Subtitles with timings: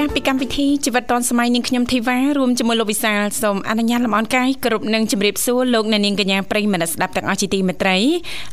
[0.00, 7.96] ចាស់ពីកម្មវិធីជីវិតឌွန်សម័យនាងខ្ញុំធីវ៉ារួមជាមួយលោកវិសាលសូមអនុញ្ញាតលំអរកាយគ្រប់នឹងជម្រាបសួរលោកអ្នកនាងកញ្ញាប្រិយមិត្តស្ដាប់ទាំងអស់ជាទីមេត្រី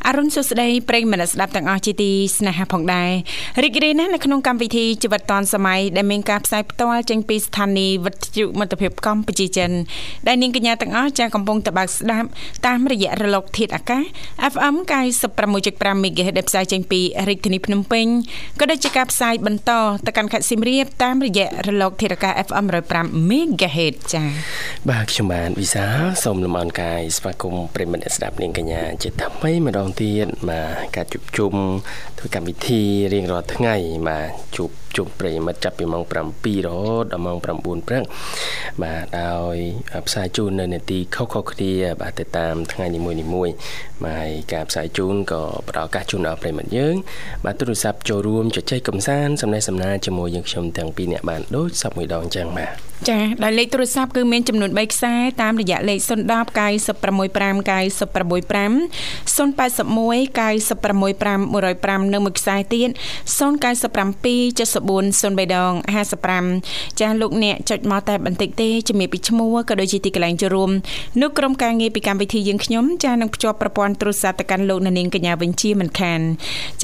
[0.06, 3.10] អរុនសុស្ដីប្រិយមិត្តស្ដាប់ទាំងអស់ជាទីស្នេហាផងដែរ
[3.62, 9.70] រីករាយណាស់នៅក្នុងកម្មវិធីជីវិតឌွန်សម័យដែលមានការផ្សាយផ្ទាល់ចេញពីស្ថានីយ៍វិទ្យុមិត្តភាពកម្ពុជាចិន
[10.26, 12.28] ដែលនាងកញ្ញាទាំងអស់ចាស់កំពុងតបស្ដាប់
[12.66, 14.02] តាមរយៈរលកធាតុអាកាស
[14.52, 14.74] FM
[15.40, 18.06] 96.5 MHz ដែលផ្សាយចេញពីរាជធានីភ្នំពេញ
[18.60, 19.72] ក៏ដូចជាការផ្សាយបន្ត
[20.06, 21.33] ទៅកាន់ខេត្តសៀមរាបតាមរយៈ
[21.66, 24.28] រលកធារកា FM 105 MHz ចា៎
[24.90, 25.84] បាទខ្ញុំបាទវិសា
[26.24, 31.54] សូមលំអរកាយស្វាគមន៍ប្រិមត្តស្ដាប់នាងកញ្ញាជាថ្មីម្ដងទៀតបាទការជួបជុំ
[32.24, 33.74] ធ្វើកម្មវិធីរៀងរាល់ថ្ងៃ
[34.08, 36.18] បាទជួបជុំប្រិមិត្តចាប់ពីម៉ោង7រ
[36.76, 38.02] ហូតដល់ម៉ោង9ព្រឹក
[38.82, 39.56] បាទដោយ
[40.06, 43.54] ផ្សាយជូននៅនេតិខុសៗគ្នាបាទទៅតាមថ្ងៃនីមួយៗ
[44.06, 46.94] បាទការផ្សាយជូនក៏ផ្ដល់ឱកាសជូនដល់ប្រិមិត្តយើង
[47.44, 52.74] បាទទូរស័ព្ទចូលរួមជជែកកំសាន្តសំណេះសំណាលជាមួយយើងខ្ញុំទាំងពីរអ្នកបានដូចសពមួយដងអញ្ចឹងបាទ
[53.10, 57.34] ចាដោយលេខទូរស័ព្ទគឺមានចំនួន3ខ្សែតាមរយៈលេខ010 965 965
[59.36, 62.88] 081 965 105និងមួយខ្សែទៀត
[63.38, 63.40] 097
[64.58, 65.72] 7403ដង
[66.34, 70.70] 55ចាស់លោកអ្នកចុចមកតែបន្តិចទេជំរាបពីឈ្មោះក៏ដូចជាទីកន្លែងចូលរួម
[71.20, 76.20] នោះក្រុមការងារពីកម្មវិធីយើងខ្ញុំចាស់នឹងភ្ជាប់ប្រព័ន្ធទូរស័ព្ទទៅកាន់លោកនាងកញ្ញាវិញជាមិនខាន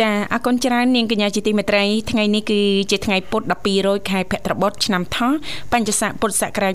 [0.00, 5.32] ចាអរគុណច្រើននាងកញ្ញាជាទីមេត្រីថ្ងៃនេះគឺជាថ្ងៃពុធ12រោចខែភទ្របទឆ្នាំថោះ
[5.72, 6.74] បញ្ញស័កពុទ្ធសករាជ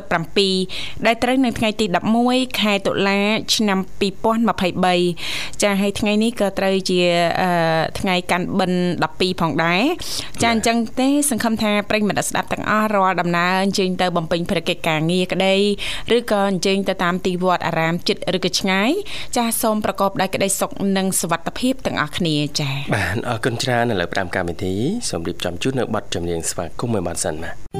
[0.00, 1.86] 2567ដែលត្រូវនៅថ្ងៃទី
[2.22, 3.20] 11ខែតុលា
[3.54, 3.78] ឆ្នាំ
[4.90, 7.00] 2023ចាហើយថ្ងៃនេះក៏ត្រូវជា
[8.00, 9.82] ថ្ងៃកាន់បិណ្ឌ12ផងដែរ
[10.42, 15.54] ចាអញ្ចឹងទេសង្ឃឹមថាប្រិយមិត្តស្ដាប់ទាំងអស់រាល់ដំណើរអញ្ជើញទៅបំពេញភារកិច្ចការងារក្តី
[16.16, 18.90] ឬក៏អញ្ជើញទៅតាមទីវត្តអារាមចិត្តឬក៏ឆ្ងាយ
[19.36, 24.74] ចាសូមប្រកបដោយក្តីសុខនិងសុវត្ថិភាពទាំងអស់គ្នាចាបាទអរគុណច្រើននៅលើផ្ដាំកម្មវិធី
[25.10, 27.71] សូមរៀបចំជូននៅប័ណ្ណចម្រៀងស្វាគមន៍មួយប័ណ្ណសិនបាទ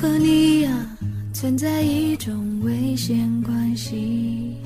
[0.00, 0.70] 和你呀
[1.30, 4.56] 存在一种危险关系，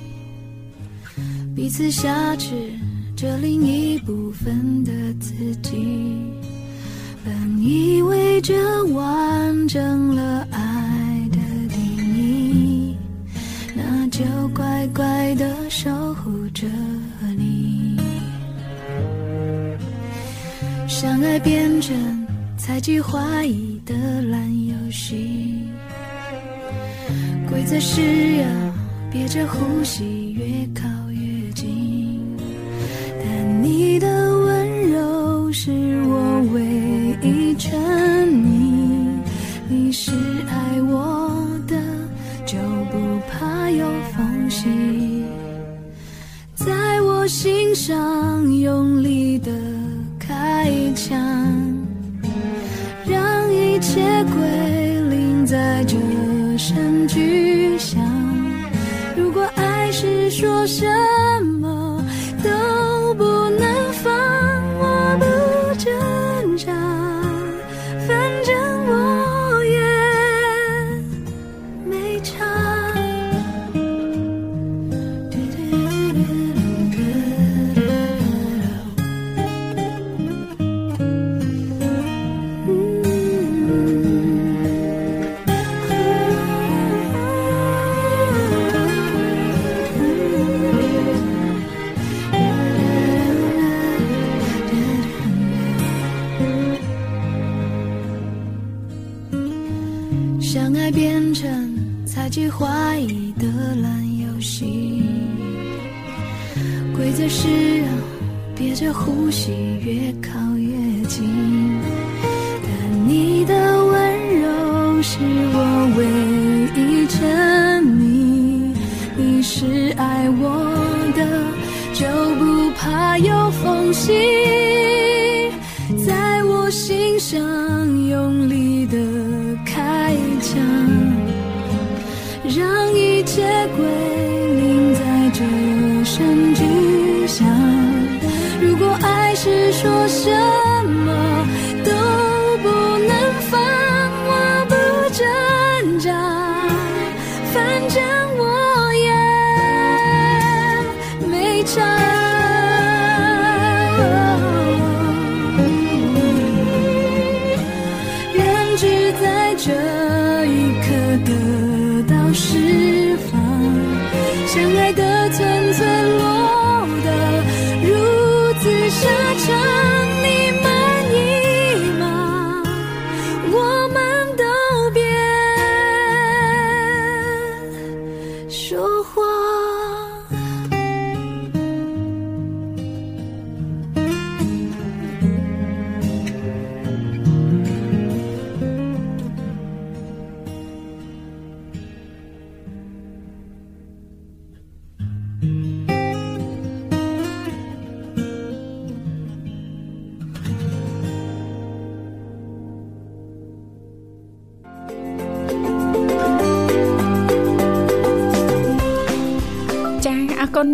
[1.56, 2.54] 彼此挟持
[3.16, 5.72] 着另一部分的自己，
[7.24, 11.80] 本以为这完整了爱的定
[12.16, 12.96] 义，
[13.74, 14.24] 那就
[14.54, 16.68] 乖乖的守护着
[17.36, 17.98] 你。
[20.86, 21.96] 相爱变成
[22.56, 24.54] 猜忌怀疑的烂
[27.66, 28.46] 在需要
[29.10, 30.23] 憋着呼吸，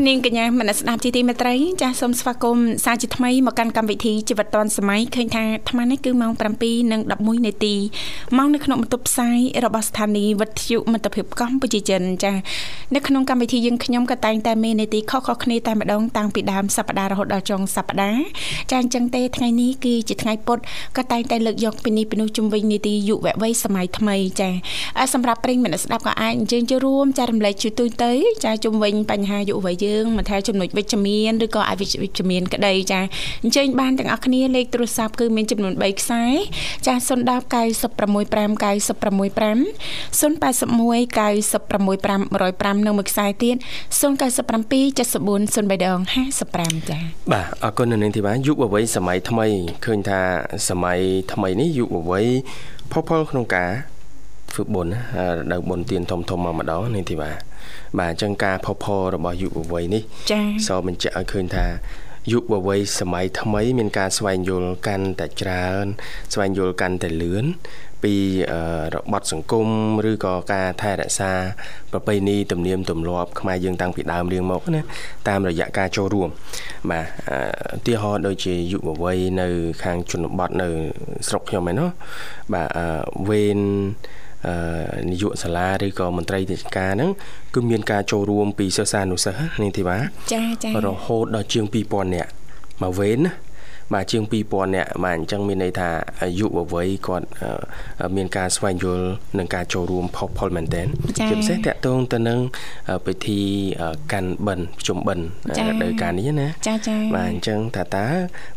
[0.08, 6.32] នាងកញ្ញាមនស្ដាប់ជីទីមេត្រីចាសសូមស្វាគមន៍សាជាថ្មីមកកាន់កម្មវិធីជីវិតឌွန်សម័យឃើញថាអាត្មានេះគឺម៉ោង
[6.88, 7.74] 7:11នាទី
[8.36, 12.32] ម៉ោងនៅក្នុងបន្ទប់ផ្សាយរបស់ស្ថានីយ៍វិទ្យុមិត្តភាពកម្ពុជាចិនចា
[12.94, 18.22] នៅក្នុងកម្មវិធីយើងខ្ញុំក៏តែងតែមាននាទីខុសៗគ្នាតែម្ដងតាំងពីដើមសប្ដាហ៍រហូតដល់ចុងសប្ដាហ៍
[18.70, 20.58] ចាអញ្ចឹងទេថ្ងៃនេះគឺជាថ្ងៃពុធ
[20.96, 24.50] ក៏តែងតែលើកយកពីនេះពីនោះជុំវិញនាទីយុវវ័យសម័យថ្មីចា
[25.14, 28.12] សម្រាប់ប្រិយមិត្តស្ដាប់ក៏អាចអញ្ជើញចូលរួមចែករំលែកជួយទូទៅ
[28.44, 33.00] ចាជុំវិញបញ្ហាយុវវ័យយើងមិនថាចំណុចវិជ្ជមានឬក៏អវិជ្ជមានក្តីចា
[33.42, 36.24] អញ្ជើញបានទាំងអស់គ្នាលេខទូរស័ព្ទគឺមានចំនួន3ខ្សែ
[36.86, 37.06] ចា010
[37.54, 39.60] 965 965
[40.20, 43.56] 081 965 105និងមួយខ្សែទៀត
[44.00, 45.98] 097 74 03ដង
[46.44, 46.98] 55ចា
[47.32, 49.46] បាទអរគុណនៅនឹងទីបាទយុវវ័យសម័យថ្មី
[49.84, 50.20] ឃើញថា
[50.68, 51.00] សម័យ
[51.32, 52.26] ថ្មីនេះយុវវ័យ
[52.92, 53.70] ផុសផុលក្នុងការ
[54.52, 54.92] ធ្វើបុណ្យ
[55.52, 57.49] ដៅបុណ្យទានធំធំមកម្ដងនេះទីបាទ
[57.98, 61.66] បាទអញ្ចឹងការផុសផុលរបស់យុវវ័យនេះចា៎សូមបញ្ជាក់ឲ្យឃើញថា
[62.32, 65.86] យុវវ័យសម័យថ្មី មានការស្វែងយល់កាន់តែច្រើន
[66.32, 67.44] ស្វែងយល់កាន់តែលឿន
[68.02, 68.14] ពី
[68.94, 69.68] របត់សង្គម
[70.10, 71.32] ឬក៏ការថែរក្សា
[71.92, 74.80] ប្រពៃណីទំនៀមទម្លាប់ខ្មែរយើងតាំងពីដើមរៀងមកណា
[75.28, 76.28] តាមរយៈការចូលរួម
[76.90, 77.06] បាទ
[77.76, 79.48] ឧទាហរណ៍ដូចជាយុវវ័យនៅ
[79.82, 80.68] ខាងជនបទនៅ
[81.28, 81.88] ស្រុកខ្ញុំឯណោះ
[82.52, 82.68] បាទ
[83.28, 83.60] វេន
[85.10, 87.10] នាយកសាលាឬក៏មន្ត្រីរាជការហ្នឹង
[87.54, 89.96] គឺមានការចូលរួមពីសិស្សានុសិស្សនេះធីបា
[90.32, 92.30] ចាចារហូតដល់ជាង2000នាក់
[92.82, 93.32] មកវេនណា
[93.94, 95.88] បាទជាង2000នាក់បាទអញ្ចឹងមានន័យថា
[96.38, 97.26] យុវវ័យគាត់
[98.16, 99.06] មានការស្វែងយល់
[99.38, 102.38] នឹងការចូលរួមផុសផុលមែនទែនជាពិសេសតកតងទៅនឹង
[103.06, 103.40] ពិធី
[104.12, 105.24] កាន់បិណ្ឌជុំបិណ្ឌ
[105.68, 108.06] រដូវកាលនេះណាចាចាបាទអញ្ចឹងថាតើ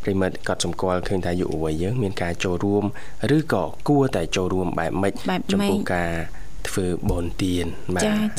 [0.03, 2.83] ប្រិមិត្តគាត់សម្គាល់ឃើញថាយុវវ័យយើងមានការចូលរួម
[3.35, 5.13] ឬក៏គួរតែចូលរួមបែបម៉េច
[5.51, 6.11] ចំពោះការ
[6.69, 7.65] ធ្វើបនទៀន
[7.95, 8.29] បាទ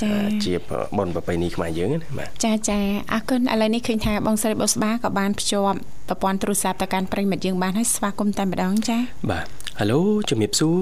[0.45, 0.55] ជា
[0.99, 2.79] បនប្រពៃណីខ្មែរយើងណាបាទចាចា
[3.13, 5.79] អរគុណឥឡូវនេះឃើញថាបងស្រីបុស្បាក៏បានភ្ជាប់
[6.09, 8.99] ប្រព័ន្ធទូរស័ព្ទទៅកាន់ប្រិមិត្តយើងបានហើយស្វាគមន៍តែម្ដងចា
[9.31, 9.47] បាទ
[9.81, 9.85] ហៅ
[10.29, 10.79] ជំរាបសួរ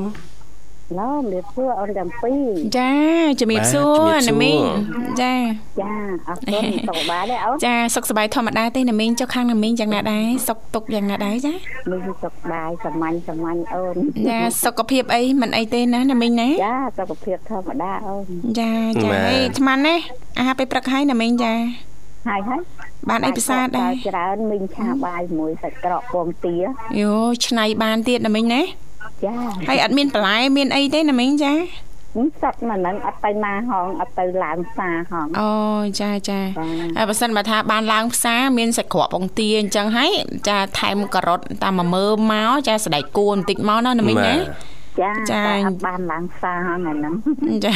[1.00, 2.92] ឡូជំរាបសួរអូនទាំងពីរចា
[3.40, 4.60] ជំរាបសួរណាមីង
[5.22, 5.34] ចា
[5.80, 5.92] ចា
[6.28, 11.54] អរគុណសុខសប្បាយទេអូនចាសុខសប្បាយធម្មតាទេណាមីងចុះខាងណាមីងយ៉ាងណាដែរសុខទុក្ខយ៉ាងណាដែរចា
[11.90, 13.96] មីងសុខសប្បាយសាមញ្ញសាមញ្ញអូន
[14.28, 18.24] ចាសុខភាពអីមិនអីទេណាណាមីងណាចាសុខភាពធម្មតាអូន
[18.60, 18.72] ចា
[19.02, 19.94] ចាអីថ្មណា
[20.38, 21.54] អាហារពេលព្រឹកហើយណាមីងចា
[22.28, 22.60] ហើយហើយ
[23.08, 26.54] បានអីពិសាដែរច្រើនមីងឆាបាយមួយសាច់ក្រកពងទា
[27.00, 27.12] យោ
[27.46, 28.62] ឆ្នៃបានទៀតណាមីងណា
[29.24, 29.34] ចា
[29.68, 31.54] ហើយអត់មានបន្លែមានអីទេណាមីងចា
[32.42, 35.52] សត្វមកហ្នឹងអត់ទៅណាហងអត់ទៅឡើងផ្សារហងអូ
[36.00, 36.40] ចាចា
[36.96, 40.10] ហើយបើសិនបើថាបានឡើងផ្សារមានសាច់ក្រកពងទាអញ្ចឹងហើយ
[40.48, 44.34] ចាថែមការ៉ុតតាមមួយមើមកចាស្ដែកគួរបន្តិចមកណាណាមីងណា
[45.00, 47.14] ចាចាអត់បានឡើងផ្សារហ្នឹងហ្នឹង
[47.64, 47.72] ចា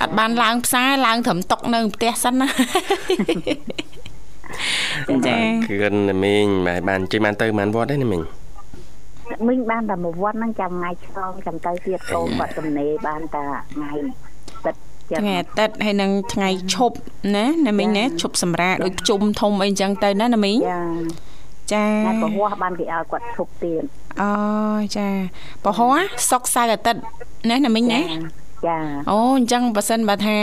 [0.00, 2.48] អត់បានឡើងផ្សារឡើងត្រឹមតុកនៅផ្ទះសិនណា
[5.26, 5.36] ចា
[5.68, 6.44] គឺណាមីង
[6.88, 8.22] បានជិះបានទៅបានវត្តដែរណាមីង
[9.48, 13.44] មីងបានតែមួយវត្តហ្នឹងចាំថ្ងៃឆ្លងចាំទៅទៀតកូនបាត់ទំនេរបានតែ
[13.74, 13.92] ថ្ងៃ
[14.64, 14.74] ទឹក
[15.20, 16.96] ថ្ងៃអាទិត្យហើយនឹងថ្ងៃឈប់
[17.36, 20.80] ណាណាមីងណាឈប់សម្រាកដូចជុំធំអីចឹងទៅណាណាមីងចា
[21.72, 23.82] ចាថ្ងៃពហុបានគេឲ្យគាត់ឈប់ទៀត
[24.22, 24.30] អូ
[24.96, 25.08] ចា
[25.64, 25.86] ពហុ
[26.30, 27.00] សុកសៅរ៍អាទិត្យ
[27.50, 28.00] ណាណាមីងណា
[28.66, 28.78] ចា
[29.10, 30.38] អូអញ្ចឹងបើសិនបើថា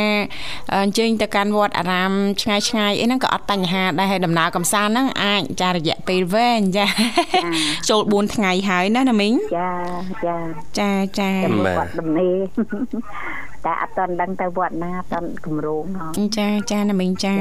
[0.83, 6.85] អញ្ជើញទៅកាន់វត្តអារាមឆ្ងាយឆ្ងាយអីហ្នឹងក៏អត់បញ្ហាដែរហើយដំណើរកំសាន្តហ្នឹងអាចចារយៈពេលវែងចា
[7.89, 9.71] ចូល4ថ្ងៃហើយណាណាមីងចា
[10.25, 10.37] ចា
[10.79, 11.29] ចាចា
[11.65, 12.29] វត្តដំណេ
[13.65, 15.83] តែអត់តន់ដឹងទៅវត្តណាអត់តន់គម្រោង
[16.37, 17.35] ចាចាណាមីងចា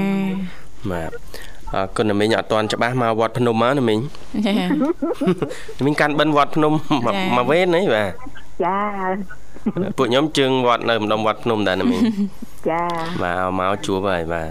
[0.91, 1.11] បាទ
[1.75, 3.99] អរគុណណាមីងអត់ទាន់ច្បាស់មកវត្តភ្នំមកណាមីង
[5.85, 6.73] មីងកាន់បិណ្ឌវត្តភ្នំ
[7.37, 8.13] មកវេនហីបាទ
[8.65, 8.79] ចា
[9.99, 12.01] ពួកខ្ញុំជើងវត្តនៅម្ដុំវត្តភ្នំដែរណាមីង
[12.71, 12.83] ចា
[13.23, 14.51] បាទមកជួបហើយបាទ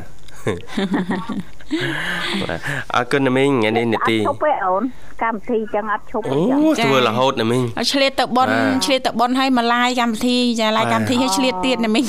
[2.96, 4.84] អរគុណណាមីងថ្ងៃនេះនីតិឈប់ទេអូន
[5.24, 6.38] កម្មវិធីចឹងអត់ឈប់អូ
[6.84, 7.62] ធ្វើរហូតណាមីង
[7.94, 8.50] ឆ្លៀតទៅប៉ុន
[8.86, 12.06] ឆ្លៀតទៅប៉ុនឲ្យមកឡាយកម្មវិធីចាឡាយកម្មវិធីឲ្យឆ្លៀតទៀតណាមីង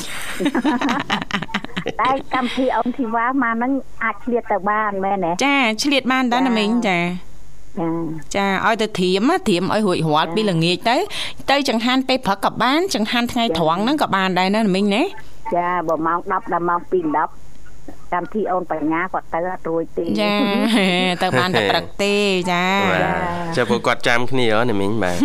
[2.01, 3.73] តែកម្មវិធីអូនធីវ៉ាមកហ្នឹង
[4.05, 6.99] អាចឆ្លៀតទៅបានមែនទេចាឆ្លៀតបានដែរណាមីងចា
[8.37, 10.97] ចាឲ្យទៅត្រៀមត្រៀមឲ្យរួចរាល់ពីល្ងាចទៅ
[11.51, 15.03] ទៅចង្ហាន់ពេលព្រឹកក៏បានចង្ហាន់ថ្ងៃត្រង់ហ្នឹងក៏បានដែរណាមីងណា
[15.57, 17.47] ចាបើម៉ោង10ដល់ម៉ោង2 10
[18.13, 20.35] កម្មវិធីអូនបញ្ញាគាត់ទៅអត់រួចទេចា
[21.23, 22.15] ទៅបានតែព្រឹកទេ
[22.53, 22.65] ចា
[23.57, 25.19] ចាពួកគាត់ចាំគ្នាហ៎ណាមីងបាទ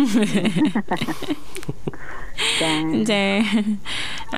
[2.62, 2.74] ចា
[3.10, 3.24] ចា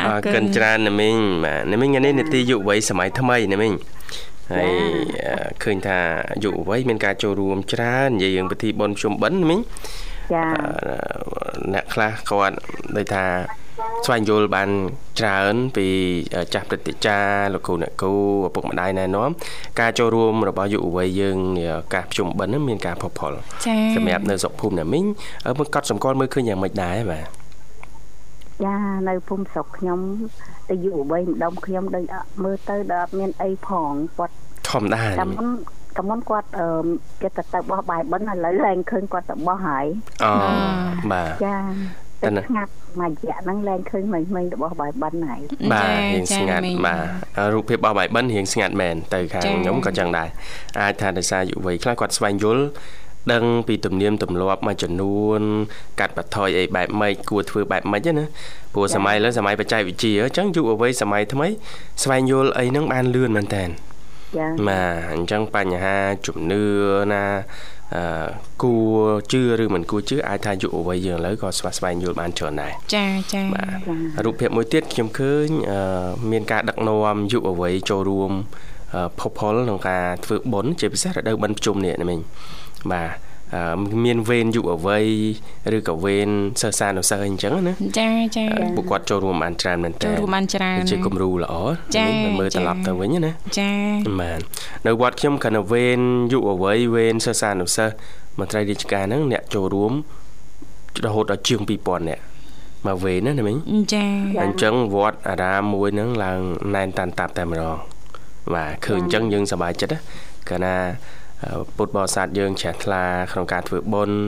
[0.04, 3.72] អរគុណច្រើនណាមីងបាទណាមីងនេះនីតិយុវ័យសម័យថ្មីណាមីង
[4.52, 4.70] ហើយ
[5.62, 5.98] ឃើញថា
[6.44, 9.60] យុវវ័យមានការចូលរួមច្រើននិយាយរឿងពិធីបុណ្យភ្ជុំបិណ្ឌមិញ
[10.32, 10.44] ចា
[11.74, 12.56] អ្នកខ្លះគាត់
[12.96, 13.26] ដូចថា
[14.06, 14.70] ស្វែងយល់បាន
[15.18, 15.86] ច្រើនពី
[16.54, 18.14] ចាស់ព្រឹត្តិចារ្យលោកគ្រូអ្នកគ្រូ
[18.46, 19.30] ឪពុកម្ដាយណែនាំ
[19.80, 21.38] ការចូលរួមរបស់យុវវ័យយើង
[21.94, 23.32] ការប្រជុំបិណ្ឌនឹងមានការផុសផុល
[23.66, 25.04] ចា៎សម្រាប់នៅស្រុកភូមិណាមីង
[25.58, 27.43] មើលកត់សម្គាល់មើលឃើញយ៉ាងម៉េចដែរបាទ
[28.64, 28.76] ចា
[29.08, 29.98] នៅភូមិស្រុកខ្ញុំ
[30.70, 32.04] ទៅយុវវ័យម្ដុំខ្ញុំដូច
[32.44, 34.34] មើលទៅដល់អត់មានអីផងគាត់
[34.70, 35.48] ធម្មតាតាមមុន
[35.96, 36.66] តាមមុនគាត់អឺ
[37.22, 39.86] គេទៅទៅបោះបាយបិណ្ឌឥឡូវឡើងឃើញគាត់ទៅបោះហើយ
[40.24, 40.32] អូ
[41.12, 41.56] បាទចា
[42.22, 45.40] តែស្ងាត់មួយរយៈហ្នឹងឡើងឃើញមិញមិញរបស់បាយបិណ្ឌហើយ
[45.72, 47.00] បាទរៀងស្ងាត់បាទ
[47.54, 50.28] រូបភាពរបស់បាយបិណ្ឌរៀងស្ងាត់មែនទៅខាងខ្ញុំក៏ចឹងដែរ
[50.80, 52.64] អាចថាដោយសារយុវវ័យខ្លះគាត់ស្វែងយល់
[53.32, 55.40] ដឹងពីទំនៀមទម្លាប់មួយចំនួន
[56.00, 58.24] កាត់បន្ថយអីបែបម៉េចគួរធ្វើបែបម៉េចណា
[58.74, 61.48] ព្រោះសម័យលើសម័យបច្ចេកវិទ្យាអញ្ចឹងយុវវ័យសម័យថ្មី
[62.02, 66.62] ស្វែងយល់អីហ្នឹងបានលឿនមែនតើចា៎បាទអញ្ចឹងបញ្ហាជំនឿ
[67.12, 67.24] ណា
[67.94, 68.26] អឺ
[68.62, 69.00] គួរ
[69.32, 75.48] ជឿឬមិនគួរជឿអាចថាយុវវ័យយើងឥឡូវក៏ស្វាស្វែងយល់បានច្រើនដែរចាចាបាទរូបភាពមួយទៀតខ្ញុំឃើញ
[76.30, 78.32] មានការដឹកនាំយុវវ័យចូលរួម
[79.18, 82.18] ផុសផុលក្នុងការធ្វើបុណ្យជាពិសេសរដូវបិណ្ឌភ្ជុំនេះណាមិញ
[82.92, 83.10] បាទ
[84.04, 85.06] មានវេនយុវវ័យ
[85.76, 86.28] ឬក៏វេន
[86.60, 88.44] សិស្សានុសិស្សអីចឹងណាចាចា
[88.76, 91.54] ពួកគាត់ចូលរួមបានច្រើនមែនតើចូលរួមបានច្រើនជាគំរូល្អ
[92.24, 93.72] មិនមើលត្រឡប់ទៅវិញណាចា
[94.20, 94.40] បាទ
[94.86, 96.00] នៅវត្តខ្ញុំគាត់នៅវេន
[96.32, 97.94] យុវវ័យវេនសិស្សានុសិស្ស
[98.38, 99.92] មន្ត្រីរាជការហ្នឹងអ្នកចូលរួម
[101.04, 102.22] រហូតដល់ជាង2000នាក់
[102.86, 103.56] មកវេនណាណាមិញ
[103.94, 104.04] ចា
[104.42, 106.40] អញ្ចឹងវត្តអារាមមួយហ្នឹងឡើង
[106.74, 107.76] ណែនតាន់តាប់តែម្ដង
[108.54, 109.98] បាទឃើញអញ្ចឹងយើងសប្បាយចិត្តណា
[110.48, 110.76] កាលណា
[111.76, 114.18] ពុទ្ធបរិស័ទយើងជ្រះថ្លាក្នុងការធ្វើបុណ្យ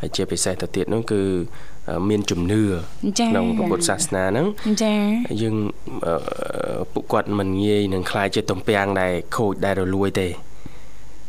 [0.00, 1.22] ហើយជាពិសេសទៅទៀតនោះគឺ
[2.08, 2.62] មានជំនឿ
[3.30, 4.46] ក្នុងពុទ្ធសាសនាហ្នឹង
[4.84, 4.94] ចា
[5.42, 5.56] យើង
[6.92, 10.28] ពួកគាត់មិនងាយនឹងខ្លាយជាទំពាំងដែលខូចដែលរលួយទេ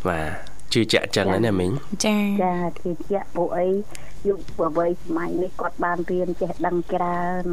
[0.09, 0.25] បាទ
[0.73, 1.71] ជឿជាក់ចឹងណាមីង
[2.05, 3.67] ចាចាជឿជាក់ពួកអី
[4.27, 7.45] យុវវ័យសម័យនេះគាត់បានរៀនចេះដឹងច្រើន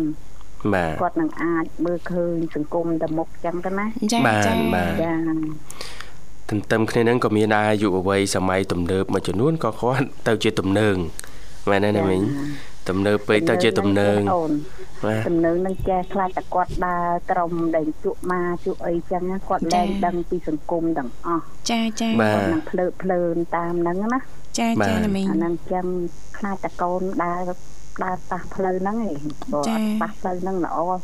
[0.74, 6.07] បាទគាត់នឹងអាចមើលឃើញសង្គមទៅមុខចឹងទៅណាចាចាបាទចាទ
[6.58, 10.96] ន្ទឹមគ្នានឹងក៏មានដែរយុវវ័យសម័យទំនើបមួយចំនួនក៏គាត់ទៅជាទំនើង
[11.70, 12.22] មែនទេណាមីង
[12.88, 14.20] ទំនើបពេកទៅជាទំនើង
[15.04, 24.20] បាទទំនើងនឹងចេះខ្លាចតែគាត់ដើរក្រុមដែលជក់មកជក់អីចឹងគាត់លែងដឹងពីសង្គមទាំងអស់ចាចាគាត់នឹងភ្លើភ្លើនតាមហ្នឹងណា
[24.58, 25.86] ចាចាណាមីងអាហ្នឹងចឹង
[26.38, 27.50] ខ្លាចតែកូនដើរ
[28.04, 31.00] ដើរប៉ះផ្លូវហ្នឹងឯងបើអត់ប៉ះផ្លូវហ្នឹងល្អមួយ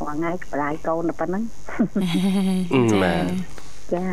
[0.00, 1.42] ថ្ងៃក្លាយកូនតែប៉ុណ្្នឹង
[3.02, 4.04] បាទ ចា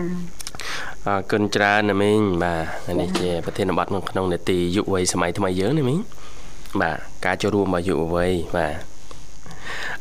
[1.07, 2.53] អរគុណច្រើនណាមីងបា
[2.87, 5.99] ទនេះជាប្រធានបទក្នុងនេតិយុវវ័យសម័យថ្មីយើងណាមីង
[6.81, 8.75] បាទការចូលរួមរបស់យុវវ័យបាទ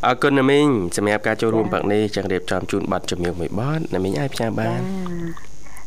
[0.07, 4.81] អរគុណណាមីងសម្រាប់ការចូលរួមផឹកនេះចង់រៀបចំជូនប័ណ្ណជំនឿមួយប័ណ្ណណាមីងអាចផ្សាយបាន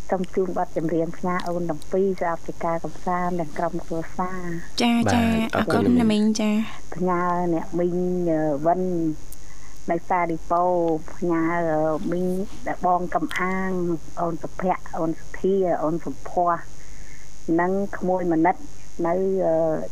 [0.09, 4.45] សូមជូនប័ណ្ណចម្រៀងផ្សាយអូនទាំងពីរសម្រាប់កិច្ចការកំសាន្តទាំងក្រុមគ្រួសារ
[4.81, 5.23] ចាចា
[5.55, 6.51] អរគុណណាមីងចា
[6.95, 7.21] ផ្ញើ
[7.53, 7.95] អ្នកមីង
[8.65, 8.81] វិន
[9.91, 10.63] នៅសារីប៉ូ
[11.13, 11.45] ផ្ញើ
[12.11, 12.29] មីង
[12.67, 13.71] ដែលបងកំអាង
[14.21, 16.63] អូនសុភ័ក្រអូនសុធាអូនសុភ័ក្រ
[17.59, 18.55] និងក្មួយមនិត
[19.07, 19.13] នៅ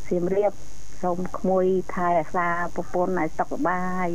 [0.08, 0.54] សៀមរាប
[1.02, 4.10] សូមក្មួយថែរក្សាប្រពន្ធឲ្យសុខសប្បាយ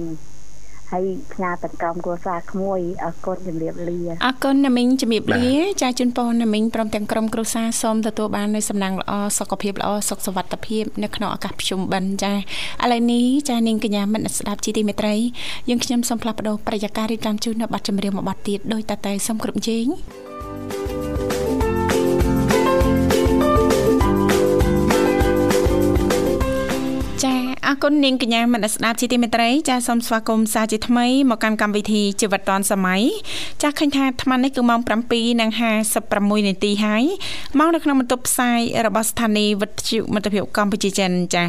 [0.91, 5.49] ហើយផ្ញើទាំងក្រុមគ្រួសារក្មួយអរគុណជំរាបលាអរគុណណាមីងជំរាបលា
[5.83, 12.37] ចាជូនពរណាមីងព្រមទាំងក្រុមគ្រួសារសូមទទួលបាននូវសំណាងល្អសុខភាពល្អសុខសុវត្ថិភាពនៅក្នុងឱកាសប្រជុំបិណ្ឌចាឥ
[12.93, 15.15] ឡូវនេះចានាងកញ្ញាមិត្តស្ដាប់ជីទីមេត្រី
[15.69, 19.87] យើងខ្ញុំសូមផ្លាស់ប្ដូរប្រយាកររៀបចំជូននៅប័ណ្ណចម្រៀងមួយប័ណ្ណទៀតដោយតតែសូមគ្រប់ជេង
[20.81, 20.99] thank you
[27.67, 33.03] អរគុណនាងកញ្ញាមនស្ដាប់ជាទីមេត្រីចាសសូមស្វាគមន៍សាជាថ្មីមកកាន់កម្មវិធីជីវិតឌွန်សម័យ
[33.63, 37.05] ចាសឃើញថាអាត្មានេះគឺម៉ោង7:56នាទីហើយ
[37.59, 41.47] មកនៅក្នុងបន្ទប់ផ្សាយរបស់ស្ថានីយ៍វិទ្យុមិត្តភាពកម្ពុជាចិនចាស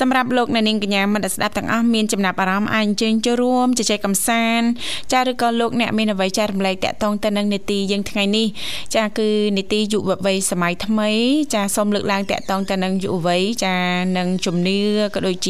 [0.00, 4.66] សម្រាប់លោកអ្នកនាងកញ្ញាមនស្ដាប់ទាំងអស់មានចំណាប់អារម្មណ៍អាចអញ្ជើញចូលរួមជជែកកម្សាន្ត
[5.12, 8.46] ចាសឬក៏លោកអ្នកមានអ្វីចែករំលែកតាក់ទងទៅនឹងនីតិយើងថ្ងៃនេះ
[8.94, 11.10] ចាសគឺនីតិយុវវ័យសម័យថ្មី
[11.54, 13.80] ចាសសូមលើកឡើងតាក់ទងទៅនឹងយុវវ័យចាស
[14.18, 14.78] នឹងជំនឿ
[15.14, 15.48] ក៏ដូចជ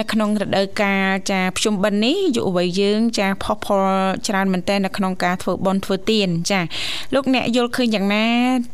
[0.00, 3.84] នៅក្នុងរដូវកាលចាភ្ជុំបិណ្ឌនេះយុវវ័យយើងចាផុសផុល
[4.26, 6.60] ច្រើនមែនតើនៅក្នុងការធ្វើបន់ធ្វើទានចា
[7.14, 8.26] លោកអ្នកយល់ឃើញយ៉ាងណា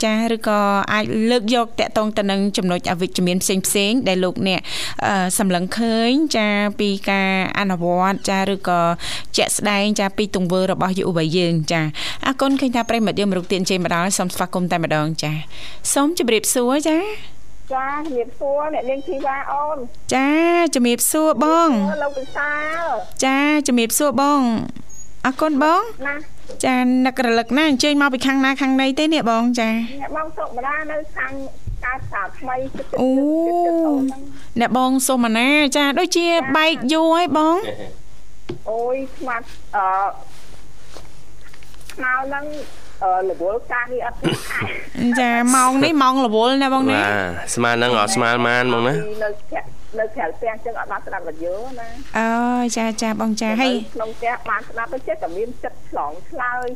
[0.04, 0.60] ចាឬក៏
[0.92, 4.60] អាចលើកយកតកតងទៅនឹងចំណុចអវិជ្ជមានផ្សេងផ្សេងដែលលោកអ្នក
[5.38, 6.48] សម្លឹងឃើញចា
[6.80, 8.80] ពីការអនុវត្តចាឬក៏
[9.36, 11.82] ជាក់ស្ដែងចាពីទង្វើរបស់យុវវ័យយើងចា
[12.26, 15.32] អរគុណឃើញថាប្រិមត្តយើងមរុកទានជ័យមកដល់សូមស្វាគមន៍តែម្ដងចា
[15.94, 16.98] សូមជម្រាបសួរចា
[17.74, 19.78] ចាជំរាបសួរអ្នកនាងធីវ៉ាអូន
[20.14, 20.28] ចា
[20.74, 21.70] ជំរាបសួរបង
[22.02, 22.84] លោកវិសាល
[23.24, 24.40] ចាជំរាបសួរបង
[25.26, 26.14] អរគុណបងណា
[26.64, 29.68] ចានឹករលឹកណាអញ្ជើញមកពីខាងណាខាងណីទេនេះបងចា
[30.16, 31.32] បងសុកម្ដានៅខាង
[31.84, 33.10] កើតតាថ្មីចិត្តចិត្តអូ
[33.46, 34.22] ចិត្តចិត្តអូនហ្នឹង
[34.60, 37.56] អ្នកបងសុំអាណាចាដូចជាបែកយូរហើយបង
[38.70, 39.46] អូយស្មាត់
[39.76, 39.86] អឺ
[41.92, 42.87] ស្មៅហ្នឹងអឺ
[43.30, 44.68] រវល់ការងារអត់ទេខែ
[45.20, 49.62] ចាម៉ោងនេះម៉ោងរវល់ណាបងណាបាទស្មើនឹងអត់ស្មើម៉ានហ្មងណានៅផ្ទះ
[49.98, 51.88] នៅក្រៅផ្ទះចឹងអត់បានស្ដាប់រយោណា
[52.18, 52.28] អើ
[52.76, 56.66] ចាចាបងចាហើយនៅក្នុងផ្ទះបានស្ដាប់ទៅចិត្តតែមានចិត្តឆ្លងឆ្លើយ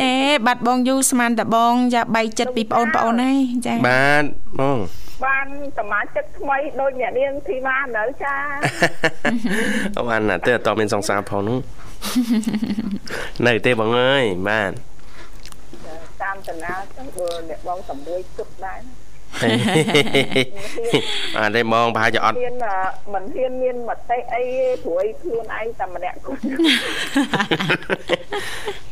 [0.00, 0.12] អេ
[0.46, 4.78] បាត់បងយូស្មានតបងចាបែកចិត្តពីប្អូនប្អូនហើយចាបាទហ្មង
[5.24, 5.46] បាន
[5.78, 8.34] សមាជិកថ្មីដូចអ្នកនាងធីវ៉ានៅចា
[9.98, 11.58] អបានណាទៅអត់មានសង្សារផងនោះ
[13.46, 14.72] នៅទេបងអើយបាទ
[16.22, 19.00] តាមតាណាចឹងបើអ្នកបងសម្រួយគប់ដែរណា
[21.38, 26.40] អត់ទេបងប្រហែលជាអត់ហ៊ានអឺមិនហ៊ានមានមតិអីទេព្រួយខ្លួនឯងតែម្នាក់គាត់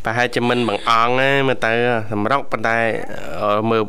[0.05, 1.73] ប្រហែលជាមិនបង្អង់ទេមើលទៅ
[2.13, 2.79] សម្រុកប៉ុន្តែ
[3.43, 3.83] អឺមើល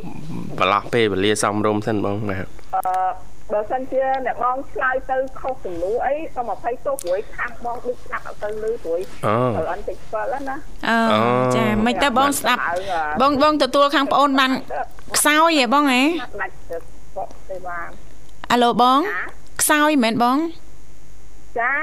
[0.60, 2.46] ប្រឡោះពេលវេលាសំរុំសិនបងបាទ
[2.76, 10.58] អឺ បើសិនជាអ្នកបងឆ្លើយទៅខុសចំនួនអីក៏20ទោសព្រួយខាងបងដូចស្ដាប់អត់ទៅលឺព្រួយអូទៅអន់តិចស្គាល់ហ្នឹងណា
[10.90, 11.22] អើអូ
[11.56, 12.60] ចាមិនទៅបងស្ដាប់
[13.22, 14.52] បងបងទទួលខាងប្អូនបាន
[15.18, 16.02] ខ្សោយហ៎បងហ៎
[16.42, 16.78] ដាច់ទៅ
[17.18, 17.90] បកទេបាន
[18.52, 19.24] អាឡូបងចា
[19.62, 20.38] ខ្សោយមែនបង
[21.60, 21.74] ចា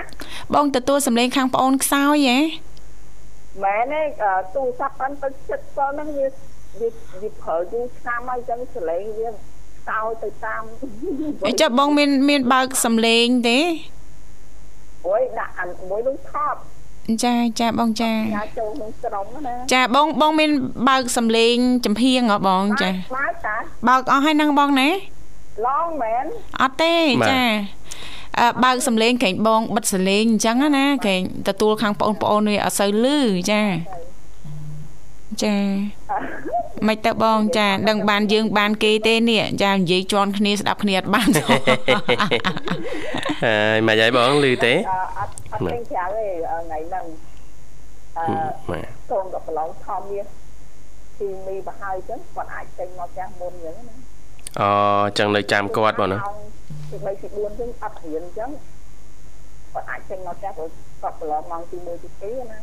[0.54, 2.38] បងទទួលសម្លេងខាងប្អូនខ្សោយហ៎
[3.64, 6.26] មែនទេអឺទូរស័ព្ទអន់ទៅចិត្តស្គាល់ហ្នឹងវា
[6.80, 6.88] វា
[7.22, 9.28] វាប្រើយូរឆ្នាំហើយអញ្ចឹងសលេងវា
[9.92, 10.62] តោយទៅតាម
[11.46, 13.58] អញ្ចឹងបងមានមានបើកសម្លេងទេ
[15.06, 16.58] អូយដាក់អាមួយនោះថប់
[17.24, 20.50] ចាចាបងចាចាចូលក្នុងក្រុមណាចាបងបងមាន
[20.88, 21.54] បើកសម្លេង
[21.86, 22.94] ចំហៀងហ៎បងចាម
[23.30, 23.56] កតា
[23.88, 24.88] បើកអស់ហើយហ្នឹងបងណា
[25.66, 26.24] ឡងមែន
[26.62, 26.94] អត់ទេ
[27.30, 27.42] ចា
[28.38, 33.18] អឺបើកសំឡេងក្រែងបងបិទសលេងអញ្ចឹងណាក្រែងទទួលខាងបងប្អូននេះអត់សូវលឺ
[33.50, 33.62] ចា
[35.42, 35.56] ចា
[36.88, 41.42] មិនទៅបងចាដឹងបានយើងបានគេទេនេះចានិយាយជន់គ្នាស្ដាប់គ្នាអត់បានទេ
[43.44, 47.04] ហើយមកយាយបងលឺទេអឺអត់អត់ពេញក្រៅទេថ្ងៃហ្នឹង
[48.18, 48.24] អឺ
[48.70, 50.22] បាទកូនក៏ប្រឡងខំវា
[51.18, 53.94] ទីមីបើហើយអញ្ចឹងគាត់អាចចេញមកផ្ទះមុនអញ្ចឹងណា
[54.60, 54.70] អូ
[55.18, 56.18] ចឹងនៅចាំគាត់បងណា
[56.90, 58.50] ទី3ទី4អញ្ចឹងអត់រៀនអញ្ចឹង
[59.72, 60.68] គាត់អាចចេញមកផ្ទះព្រោះ
[61.02, 62.58] គាត់ប្រឡងម៉ោងទី1ទី2ណា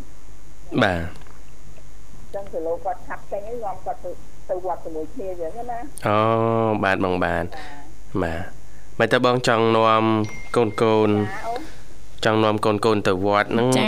[0.83, 4.11] បាទអញ្ចឹងគីឡូគាត់ឆាប់ចេញហើយនាំគាត់ទៅ
[4.49, 6.17] ទៅវត្តជាមួយគ្នាអញ្ចឹងណាអូ
[6.83, 7.45] បាទបងបាទ
[8.23, 8.43] បាទ
[8.99, 10.03] មិនទៅបងចង់នាំ
[10.55, 11.15] កូនកូនចា
[11.47, 11.61] អូន
[12.25, 13.85] ចង់នាំកូនកូនទៅវត្តហ្នឹងចា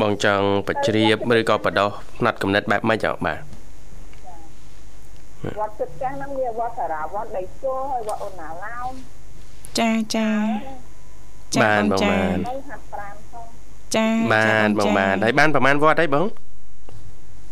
[0.00, 3.38] បងចង់បជ្រាបឬក៏បដោះផ្នែកកំណត់បែបម៉េចអត់បាទ
[5.60, 8.92] វត្តចិត្តចាស់ហ្នឹងវាវត្តសារាវត្តដីជួហើយវត្តអូនណាឡោម
[9.78, 10.28] ចាចា
[11.54, 13.46] ចាបាទបងបងចាបាទនៅហាត់ប្រាណផង
[13.96, 16.24] ចាបាទបងបាទហើយបានប្រហែលវត្តហើយបង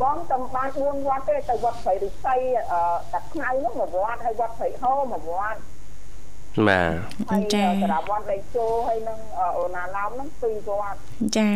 [0.03, 2.41] បងតំបាន4វត្តទេទៅវត្តព្រៃរិស័យ
[2.73, 2.81] អឺ
[3.13, 5.61] តាខ្មៅនោះមួយវត្តហើយវត្តព្រៃហោមួយវត្ត
[6.69, 6.95] បាទ
[7.31, 9.19] ហើយចាសារាវត្តដីជួហើយនឹង
[9.59, 10.97] អូនណាឡោមហ្នឹង2វត្ត
[11.37, 11.49] ចា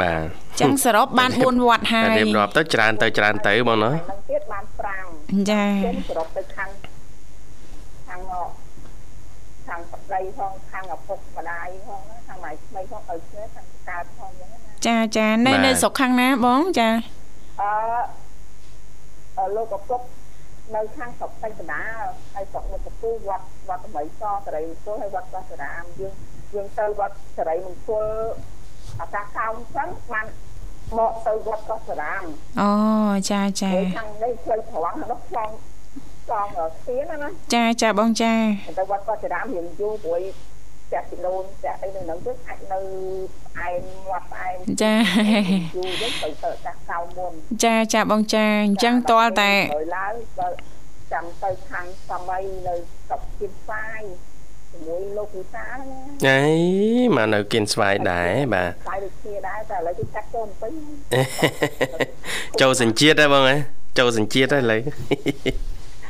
[0.00, 0.26] បាទ
[0.60, 4.64] ចឹងសរុបបាន4វត្តហើតែយរៀបរាប់ទៅច្រើនទៅច្រើនទៅបងណាហើយនឹងទៀតបាន
[5.04, 6.70] 5ចាជុំសរុបទៅខាង
[8.08, 8.34] ខាងអ
[9.68, 16.88] ខាងប្តីផងខាងឪពុកម្ដាយផងណាខាងម៉ែស្មីផងឲ្យគ្នាខាងកើតផងអញ្ចឹងណាចាចានៅនៅស្រុកខាងណាបងចា
[17.60, 17.72] អឺ
[19.38, 20.00] អឺលោកឪពុក
[20.74, 26.14] នៅខាងស្រុកតៃកណ្ដាលហើយស្រុកមុខកពូវត្តវត្ត8សសេរីមង្គលហើយវត្តបាសរាមយើង
[26.54, 28.06] យើងទៅវត្តសេរីមង្គល
[29.00, 30.26] អាកាសខោមចឹងបាន
[30.98, 32.24] មកទៅវត្តបាសរាម
[32.60, 32.70] អូ
[33.30, 35.50] ចាចាហើយខាងនេះផ្លូវត្រង់នោះឆ្លង
[36.26, 38.32] ឆ្លងស្ទៀនណាណាចាចាបងចា
[38.78, 40.16] ទៅវត្តបាសរាមរៀងយូរព្រួ
[40.88, 42.78] យផ្ទះពីដូនផ្ទះអីនៅហ្នឹងទៅអាចនៅ
[43.66, 44.94] ឯមវត្តឯមចា
[45.76, 47.32] យូរយើងទៅទៅអាកាសខោមមុន
[47.64, 50.48] ចាចាបងចាអញ្ចឹងតលតែហើយឡើងក៏
[51.12, 52.74] ចាំទៅខាងសម័យនៅ
[53.06, 54.02] ស្រុកគៀនស្វាយ
[54.72, 55.88] ជាមួយលោកវិសាណា
[56.26, 56.38] អី
[57.16, 60.72] មកនៅគៀនស្វាយដែរបាទស្វាយដូចគ្នាដែរតែឥឡូវគេចាក់ចូលពេញ
[62.60, 63.56] ចូលសញ្ជាតិហ៎បងហ៎
[63.98, 64.80] ចូលសញ្ជាតិហើយឥឡូវ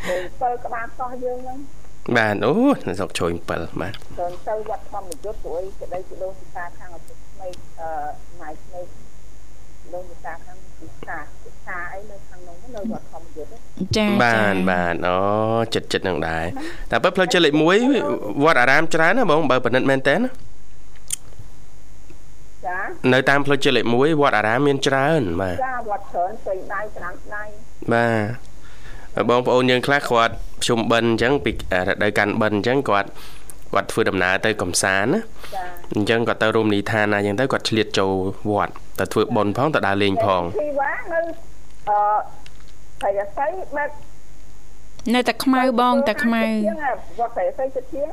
[0.09, 1.59] ពេលពេលក្បាលកោះយើងហ្នឹង
[2.17, 2.53] បាទអូ
[2.89, 7.49] នៅស្រុកជ្រោយ7បាទទៅទៅវត្តធម្មយុទ្ធព្រួយក្តីជាលោកវិសាខាងឪពុកស្មី
[7.81, 7.91] អឺ
[8.41, 8.81] ម៉ៃស្មី
[9.93, 13.51] លោកវិសាខាងវិសាវិសាអីនៅខាងនោះនៅវត្តធម្មយុទ្ធ
[13.97, 15.17] ចាបាទបាទអូ
[15.75, 16.45] ចិត្តចិត្តនឹងដែរ
[16.91, 20.31] តែបើផ្លូវចិត្តលេខ1វត្តអារាមច្រើនណាបងបើប៉និតមែនតើណា
[22.67, 22.79] ចា
[23.13, 27.45] នៅតាមផ្លូវចិត្តលេខ1វត្តអារាមមានច្រើនបាទចាវត្តច្រើនស្រីដៃឆ្នាំដៃ
[27.93, 28.09] បា
[28.45, 28.48] ទ
[29.31, 31.51] បងប្អូនយើងខ្លះគាត់ភ្ជុំបិណ្ឌអញ្ចឹងពី
[31.87, 33.09] រដូវកាន់បិណ្ឌអញ្ចឹងគាត់
[33.75, 35.21] គាត់ធ្វើដំណើរទៅកំសាន្តណា
[35.55, 35.63] ចា
[35.95, 38.13] អញ្ចឹងគាត់ទៅរមណីយដ្ឋានណាអញ្ចឹងទៅគាត់ឆ្លៀតចូល
[38.51, 41.21] វត្តទៅធ្វើបុណ្យផងទៅដើរលេងផងធីវ៉ានៅ
[41.89, 42.01] អឺ
[43.03, 43.91] ហើយអាស័យបែប
[45.15, 46.43] នៅតែខ្មៅបងតែខ្មៅ
[47.21, 48.09] វត្តតែស្អីចិត្តជាង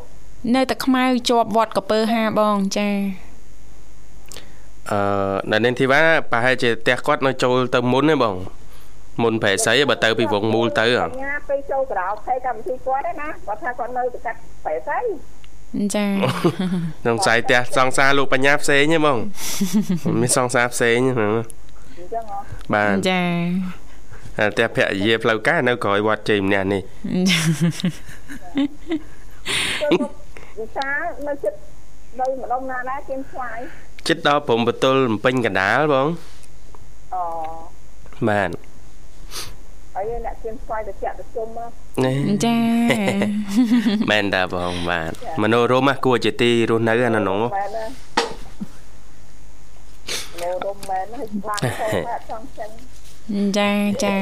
[0.56, 2.89] នៅតែខ្មៅជាប់វត្តកពើហាបងចា
[4.91, 5.00] អឺ
[5.52, 8.36] នៅនាងធីវ៉ាប្រហែលជាផ្ទះគាត់នៅចូលទៅមុនទេបង
[9.23, 15.01] មុនប្រែស្អីបើទៅពីវងមូលទៅហ៎បញ្ញាពេលចូលក្រៅភ័យកម្មវិធីគាត់ទេណាគាត់ថាគាត់នៅទៅកាត់ប្រែស្អី
[15.95, 16.06] ចា
[17.04, 19.17] ក្នុងខ្សែផ្ទះសង្សារលោកបញ្ញាផ្សេងទេបង
[20.21, 21.34] មានសង្សារផ្សេងហ្នឹង
[21.97, 22.38] អញ្ចឹងហ៎
[22.73, 23.21] បាទចា
[24.38, 26.82] ហើយផ្ទះភរិយាផ្លូវការនៅក្រោយវត្តជ័យម្នះនេះ
[29.82, 30.12] ចូលមក
[30.60, 30.89] វិសា
[31.28, 31.58] នៅចិត្ត
[32.19, 33.60] នៅម្ដុំណាដែរគេស្វាយ
[34.08, 36.08] ចិត្តដល់ព្រំបតុលបំពេញកណ្ដាលបង
[37.15, 37.17] អ
[38.30, 38.49] បាទ
[39.95, 41.69] ហើយអ្នកគេស្វាយទៅចាក់ទៅជុំមក
[42.05, 42.58] នេះចា
[44.12, 45.12] មែនតាបងបាទ
[45.43, 47.86] មនោរមគួរជាទីរស់នៅអានៅនោះមែនណា
[50.41, 52.69] លោរំមែនហើយបានចូលមកចង់ចិន
[53.58, 53.71] ចា
[54.03, 54.15] ចា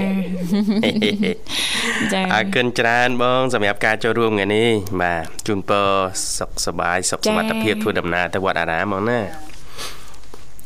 [2.13, 4.69] ចាអរគុណច្រើនបង សម្រាប់ការចូលរួមថ្ងៃនេះ
[5.01, 5.89] បាទជូនពរ
[6.37, 9.19] សុខសប្បាយសុខសុវត្ថិភាពធ្វើដំណើរទៅវត្តអារាមបងណា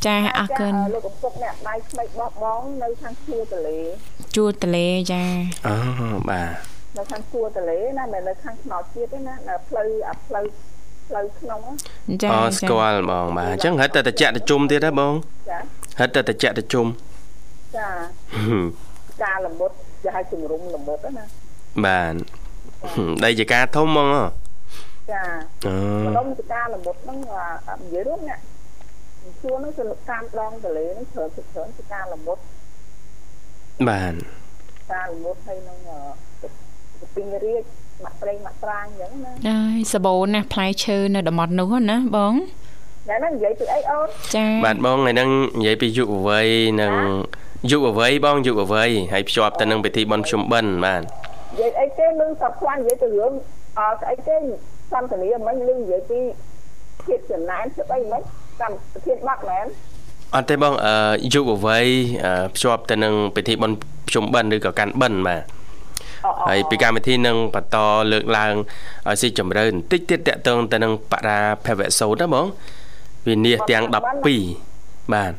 [0.06, 3.78] ចាអរគុណលោកកំពុកអ្នកដៃស្បែកបោះបងនៅខាងជួរទលេ
[4.38, 5.22] ជួតលេចា
[5.66, 5.74] អូ
[6.28, 6.50] បាទ
[6.96, 10.44] នៅខាងជួរទលេណាមិននៅខាងខ្នល់ជាតិទេណានៅផ្លូវអាផ្លូវ
[11.08, 11.72] ផ្លូវក្នុងហ្នឹ
[12.16, 15.14] ងចាអូស្គាល់បងបាទអញ្ចឹងហិតតែតិចតិជុំទៀតហ៎បង
[15.50, 15.58] ចា
[16.00, 16.86] ហិតតែតិចតិជុំ
[17.76, 17.88] ចា
[19.24, 19.70] ការលមុត
[20.02, 21.24] គេហៅជំរុំលមុតណា
[21.84, 22.14] បាទ
[23.24, 24.22] ដីជាការធំហ្មងហ៎
[25.12, 25.22] ចា
[25.66, 25.74] អូ
[26.06, 27.18] ម្ដុំទៅការលមុតហ្នឹង
[27.68, 28.40] អានិយាយរួមអ្នក
[29.42, 32.38] ជួរហ្នឹងគឺតាមដងទលេហ្នឹងច្រើនទៅច្រើនទៅការលមុត
[33.86, 34.14] បាទ
[34.92, 35.78] ការលមុតហើយនឹង
[36.42, 37.62] ទៅពីងរាជ
[38.04, 42.34] មកប្រេងមកប្រាញអញ្ចឹងណាហើយសបូនណាផ្លែឈើនៅតំបន់នោះណាបង
[43.08, 46.48] តែហ្នឹងនិយាយពីអីអូនចាបាទបងថ្ងៃហ្នឹងនិយាយពីយុវវ័យ
[46.82, 46.94] និង
[47.70, 53.32] យុវវ័យបងយុវវ័យហើយភ្ជាប់ទៅនឹងពិធីបុណ្យភ្ជុំបិណ្ឌបាទនិយាយអីគេលឺសពខ្វាន់និយាយទៅរឿង
[53.78, 54.36] អស្អីគេ
[54.92, 56.20] សន្តានាមិញលឺនិយាយពី
[57.04, 58.20] ភាពចំណែនភាពអីមិញ
[58.60, 59.66] កម្មប្រធានបាក់មែន
[60.34, 60.94] អត់ទេបងអឺ
[61.34, 61.86] យុវវ័យ
[62.24, 63.76] អឺភ្ជាប់ទៅនឹងពិធីបុណ្យ
[64.08, 65.42] ភ្ជុំបិណ្ឌឬក៏កាន់បិណ្ឌបាទ
[66.24, 67.76] អូហើយពីកម្មវិធីនឹងបន្ត
[68.12, 68.54] លើកឡើង
[69.08, 72.46] ឲ្យស៊ីជម្រៅបន្តិចទៀតតកតងទៅនឹងបរាភវសូត្រណាបង
[73.28, 75.32] វិនិច្ឆ័យទាំង12បាទ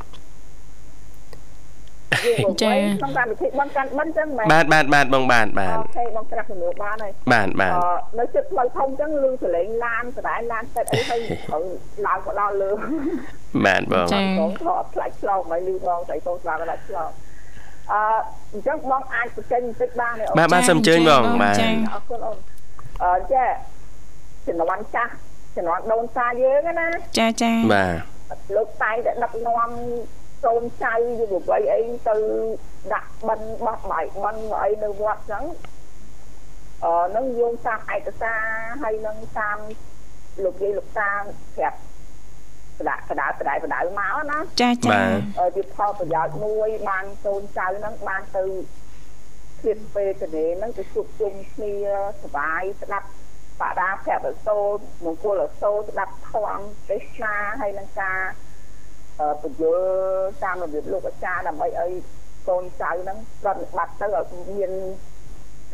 [2.64, 7.82] ចាក្នុងកម្មវិធីបន់កាន់បិណ្ឌចឹងមែនបាទបាទបាទបងបាទបាទអូខេបងប្រាប់ជំនួសបានហើយបាទបាទអឺ
[8.20, 11.64] នៅចិត្តផ្លូវធំចឹងលឺសលេងឡានសដែរឡានទឹកអីហើយត្រូវ
[12.08, 12.72] ឡើងមកដល់លើ
[13.66, 17.10] បាទបងចាបងថតខ្លាច់ឆ្លងហើយលឺបងស្អីបងស្ដាប់ខ្លាច់ឆ្លង
[17.92, 18.02] អឺ
[18.54, 22.38] អញ្ចឹងបងអាចបញ្ចេញបន្តិចបានទេអូនបាទបាទសូមអញ្ជើញបងបាទចាអរគុណអូន
[23.04, 23.46] អឺចា
[24.48, 25.12] ជំនាន់ចាស់
[25.56, 26.88] ជំនាន់ដូនតាយើងណា
[27.20, 29.70] ចាចាបាទលោកតែងតែដឹកនាំ
[30.46, 32.16] កូនចៅយុវវ័យអីទៅ
[32.94, 35.46] ដាក់បិណ្ឌបោះបាយបិណ្ឌអីនៅវត្តហ្នឹង
[36.84, 38.42] អឺនឹងយោងតាមឯកសារ
[38.82, 39.58] ហើយនឹងតាម
[40.44, 41.10] លោកយាយលោកតា
[41.58, 41.80] ប្រាប់
[42.80, 48.44] បដាបដាបដាបដាមកណាចាចាបាទអឺវាផលប្រយោជន៍មួយបានកូនចៅហ្នឹងបានទៅ
[49.64, 51.74] គៀតពេលទៅនេះហ្នឹងទៅជួបជុំគ្នា
[52.24, 53.08] សប្បាយស្ដាប់
[53.62, 58.20] បដាភពសូត្រមង្គលសូត្រស្ដាប់ធម៌ទេសនាហើយនឹងការ
[59.20, 59.80] អឺបញ្យល
[60.44, 61.92] តាមរបៀបលោកអាចារ្យដើម្បីឲ្យ
[62.48, 64.26] កូនចៅហ្នឹងប្រតិបត្តិទៅឲ្យ
[64.58, 64.72] មាន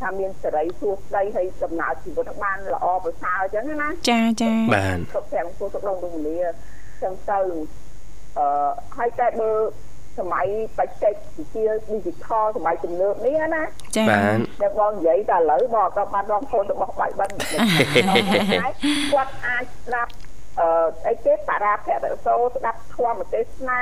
[0.01, 6.39] ថាមានសេរីសួស្តីហើយដំណើរជីវិតហ្នឹងបានល្អប្រសើរអញ្ចឹងណាចាចាបាទសុខភាពគួរទុកដងរមលា
[7.03, 7.39] ចឹងទៅ
[8.37, 8.45] អឺ
[8.97, 9.51] ហើយតែបើ
[10.19, 10.47] សម័យ
[10.79, 13.63] បច្ចេកវិទ្យា digital សម័យទំនើបនេះណា
[13.97, 20.11] ចាបាទតែបងនិយាយតែឥឡូវបងក៏បានរងខ្លួនរបស់បាយបិណ្ឌគាត់អាចស្ដាប់
[20.59, 23.81] អឺអីគេបរាភៈរសោស្ដាប់ធម៌ទេសនា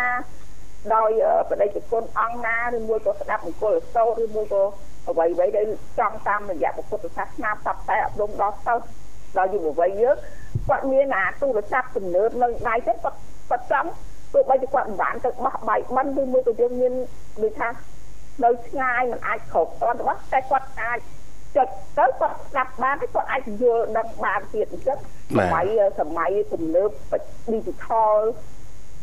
[0.95, 1.11] ដោយ
[1.49, 4.63] បដិជគុណអង្គណាឬមួយក៏ស្ដាប់មង្គលសោឬមួយក៏
[5.09, 5.67] អ្វីអ្វីដែល
[5.99, 8.85] ចង់តាមរយៈពុទ្ធសាសនាផ្សព្វផ្សាយអប់រំដល់សិស្ស
[9.37, 10.17] ដល់យុវវ័យយើង
[10.67, 13.17] គាត់មានអាទូរស័ព្ទទំនើបនៅដៃទៅគាត់
[13.49, 13.89] គាត់ចង់
[14.33, 16.93] ទោះបីជាគាត់មិនបានទៅបោះបាយបិណ្ឌឬមួយក៏យើងមាន
[17.43, 17.69] ដូចថា
[18.43, 20.99] នៅឆ្ងាយមិនអាចគ្រប់គ្រាន់របស់តែគាត់អាច
[21.55, 24.99] ចុចទៅគាត់ស្ដាប់បានហើយគាត់អាចយល់ដឹងបានទៀតអញ្ចឹង
[25.37, 25.65] សម័យ
[25.99, 26.89] សម័យទំនើប
[27.51, 28.17] digital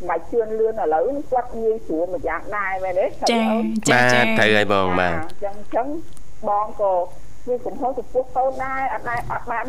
[0.09, 5.87] មកជឿនលឿនឥឡូវនេះគាត់ងាយស្រួលមួយយ៉ាងដែរមែនទេចាអូនចាបាទចាត្រូវហើយបងបាទអញ្ចឹងអញ្ចឹង
[6.49, 6.93] បងក៏
[7.49, 9.65] មានកំហុសចំពោះកូនដែរអត់ដែរអត់បាន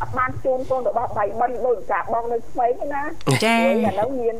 [0.00, 3.02] អត់បានជូនកូនរបស់បៃបិណ្ឌដូចកាបងនៅក្មេងទេណា
[3.44, 4.36] ចាព្រោះឥឡូវមាន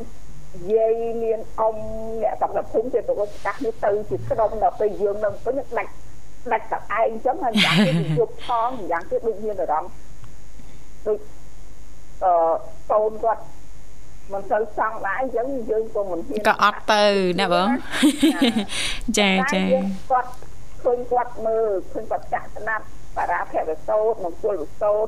[0.73, 0.93] យាយ
[1.23, 1.75] មានអ៊ំ
[2.21, 3.13] អ្នកសម្រាប់ភូមិជាទៅ
[3.45, 5.91] កាសនេះទៅជាក្រុមដល់ពេលយើងនៅពេញដាច់
[6.51, 9.91] ដាច់តែឯងអញ្ចឹងហើយយ៉ាងទៀតជួបផងយ៉ាងទៀតដូចមានអារម្មណ៍
[11.07, 11.19] ដូច
[12.23, 12.33] អឺ
[12.91, 13.43] កូនគាត់
[14.33, 17.03] មិនសូវសង់ដែរអញ្ចឹងយើងក៏មិនហ៊ានក៏អត់ទៅ
[17.39, 17.67] ណាបង
[19.19, 20.29] ចាចាតែយើងគាត់
[20.83, 22.85] ឃើញគាត់មើលឃើញគាត់ចាក់ស្ដាប់
[23.17, 25.07] អបារាភវិសោតមង្គលវិសោត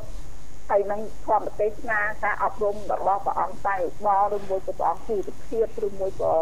[0.69, 6.33] ហើយនឹងធម្មទេសនាការអប់រំរបស់ព្រះអង្គតែបឬមួយក៏ព្រះអង្គគូទភាពឬមួយក៏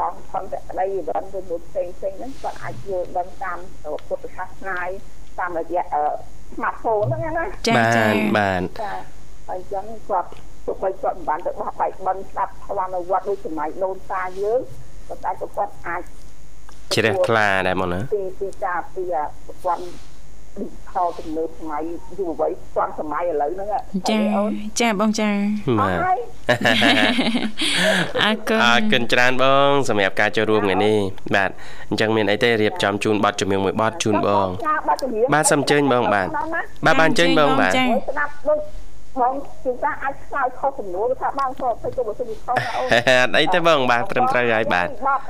[0.00, 3.58] អង្គខន្តិក្តីវិនឬមួយផ្សេងផ្សេងហ្នឹងគាត់អាចយល់ដឹងតាម
[4.08, 4.80] ពុទ្ធសាសនា
[5.38, 5.84] តាមរយៈ
[6.54, 8.06] smartphone ហ្នឹងណាចាចា
[8.38, 8.92] បានចា
[9.48, 10.30] ហើយអញ្ចឹងគាត់
[10.66, 14.60] ទោះបីគាត់មិនបានទៅបោះបែកបិណ្ឌស្ដាប់ធម៌នៅវត្តដូចសម័យដូនតាយើង
[15.08, 16.02] ប៉ុន្តែក៏គាត់អាច
[16.94, 19.04] ជ្រះថ្លាដែរមកណាពីពីចាពី
[19.46, 19.84] ប្រព័ន្ធ
[20.92, 21.82] ខោទំនើបសម័យ
[22.18, 23.68] យុវវ័យស្ទាន់សម័យឥឡូវហ្នឹង
[24.10, 24.20] ចា
[24.80, 25.30] ចាបងចា
[25.80, 25.98] បាទ
[28.22, 30.96] អរគុណអរគុណច្រើនបងសម្រាប់ការចូលរួមថ្ងៃនេះ
[31.34, 31.50] បាទ
[31.88, 34.48] អញ្ចឹងមានអីទេរៀបចំជូនប័ណ្ណជំនឿមួយប័ណ្ណជូនបង
[35.34, 36.26] បាទសូមអញ្ជើញបងបាទ
[36.86, 38.58] បាទបានអញ្ជើញបងបាទស្ដាប់ដូច
[39.20, 39.34] បង
[39.64, 45.20] គឺថាអាចឆ្លើយខុសសំណួរថាបងក៏ទៅទៅបើសិនជាខុសអូនអត់អីទេបងបាទត្រឹមត្រូវហើយបាទបាទ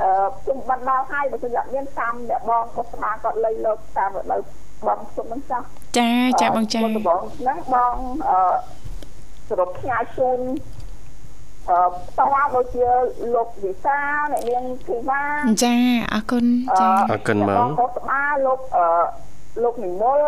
[0.46, 4.38] ជុំបាត់ដល់ហើយបើសិនជាមានតាមអ្នកបងក៏ស្មាគាត់លៃលោកតាមនៅ
[4.86, 5.66] បងជុំនឹងចាស់
[5.98, 6.92] ចាចាបងចាបង
[7.38, 7.96] ហ្នឹងបង
[8.30, 8.38] អឺ
[9.48, 10.40] សរុបផ្ញើជូន
[11.68, 11.78] អឺ
[12.18, 12.86] តោះដូចជា
[13.34, 13.98] លោកវិសា
[14.32, 15.22] អ្នកនាងធីវ៉ា
[15.64, 15.74] ចា
[16.12, 16.44] អរគុណ
[16.80, 18.86] ចាអរគុណបងបងក៏ស្មាលោកអឺ
[19.62, 20.22] លោកនិមល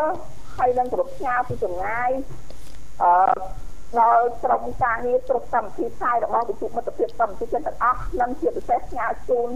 [0.57, 2.11] ហើយនឹងសរុបផ្ញើពីចម្ងាយ
[3.03, 3.11] អឺ
[4.01, 9.49] ដល់ក្រុមការងារត្រុសកម្មវិធីផ្សាយរបស់វិទ្យុមិត្តភាពកម្មវិធីចិនទាំងអស់និងជាពិសេសផ្ញើជូន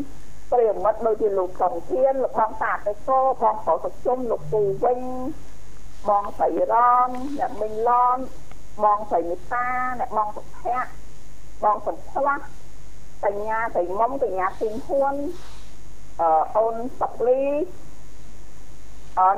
[0.51, 5.01] ប្រិយមិត្តដូចជាលោកកំធានលោកបងតាតេកោបងប្រុសសុជុំលោកពូវិញ
[6.09, 6.75] បងស្រីរ
[7.07, 8.19] នអ្នកមីងឡន
[8.85, 9.67] បងស្រីមេតា
[10.01, 10.91] អ្នកបងសុភ័ក្រ
[11.65, 12.45] បងសំឆ្លាស់
[13.25, 15.15] កញ្ញាស្រីមុំកញ្ញាទីងហ៊ួន
[16.21, 17.43] អឺអូនសុកលី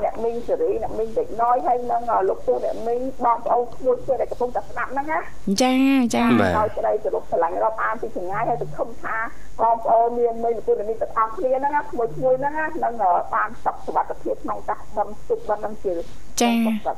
[0.03, 5.19] អ្នកមីងសេរីអ្នកមីងដេកណយហើយនឹងលោកពូអ្នកមីងបងប្អូនមួយទៀតដែលកំពុងតែស្ដាប់ហ្នឹងណា
[5.63, 5.73] ចា
[6.15, 6.25] ចា
[6.59, 9.17] ហើយក្តីគោរពស្រឡាញ់រាប់អានពីចម្ងាយហើយទៅខំថា
[9.61, 12.95] បងប្អូនមានមីងលោកពូអ្នកមីងទាំងអស់គ្នាហ្នឹងណាមួយមួយហ្នឹងណានឹង
[13.35, 15.93] បានសុខសុវត្ថិភាពក្នុងការដំទុកបាននឹងជា
[16.43, 16.53] ចា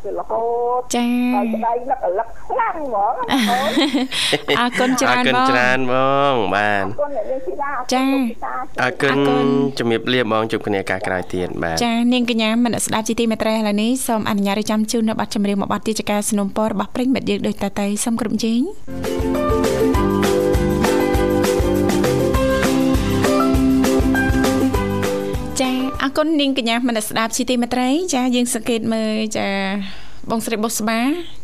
[0.04, 0.42] ទៅរហូ
[0.78, 3.14] តចាហើយក្តីលឹករលឹកខ្លាំងហ្មង
[4.58, 5.94] អរគុណច្រើនបងអរគុណច្រើនប
[6.32, 8.04] ងបាទអរគុណអ្នកនាងធីតាចា
[8.82, 9.16] អរគុណ
[9.78, 19.81] ជំរាបលាបងជួបគ្នាការក្រោយទៀតបាទចានាងកញ្ញាមនស្ដាប់ជីទីមេត្រីឥឡូវនេះសូមអនុញ្ញាតឲ្យចាំជូននៅប័ណ្ណចម្រៀងមួយប័ណ្ណទីចការสนុំពររបស់ប្រិញ្ញមិត្តយើងដូចតទៅសូមគ្រប់ជេងចា
[26.02, 29.48] អរគុណនាងកញ្ញាមនស្ដាប់ជីទីមេត្រី ចាយើងសង្កេតមើលចា
[30.30, 31.00] បងស្រីបុស្បា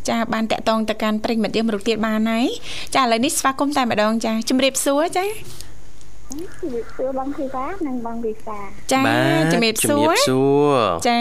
[0.08, 2.46] ចាបានតាក់តងទៅកាន់ប្រិញ្ញមិត្តយើងមរុទៀតបានហើយ
[2.94, 5.24] ចាឥឡូវនេះស្វាគមន៍តែម្ដងចាជំរាបសួរចា
[6.60, 8.58] ជំរាបសួរបងធីតានិងបងវិសា
[8.92, 9.02] ចា
[9.52, 10.76] ជំរាបសួរជំរាបសួរ
[11.08, 11.18] ចា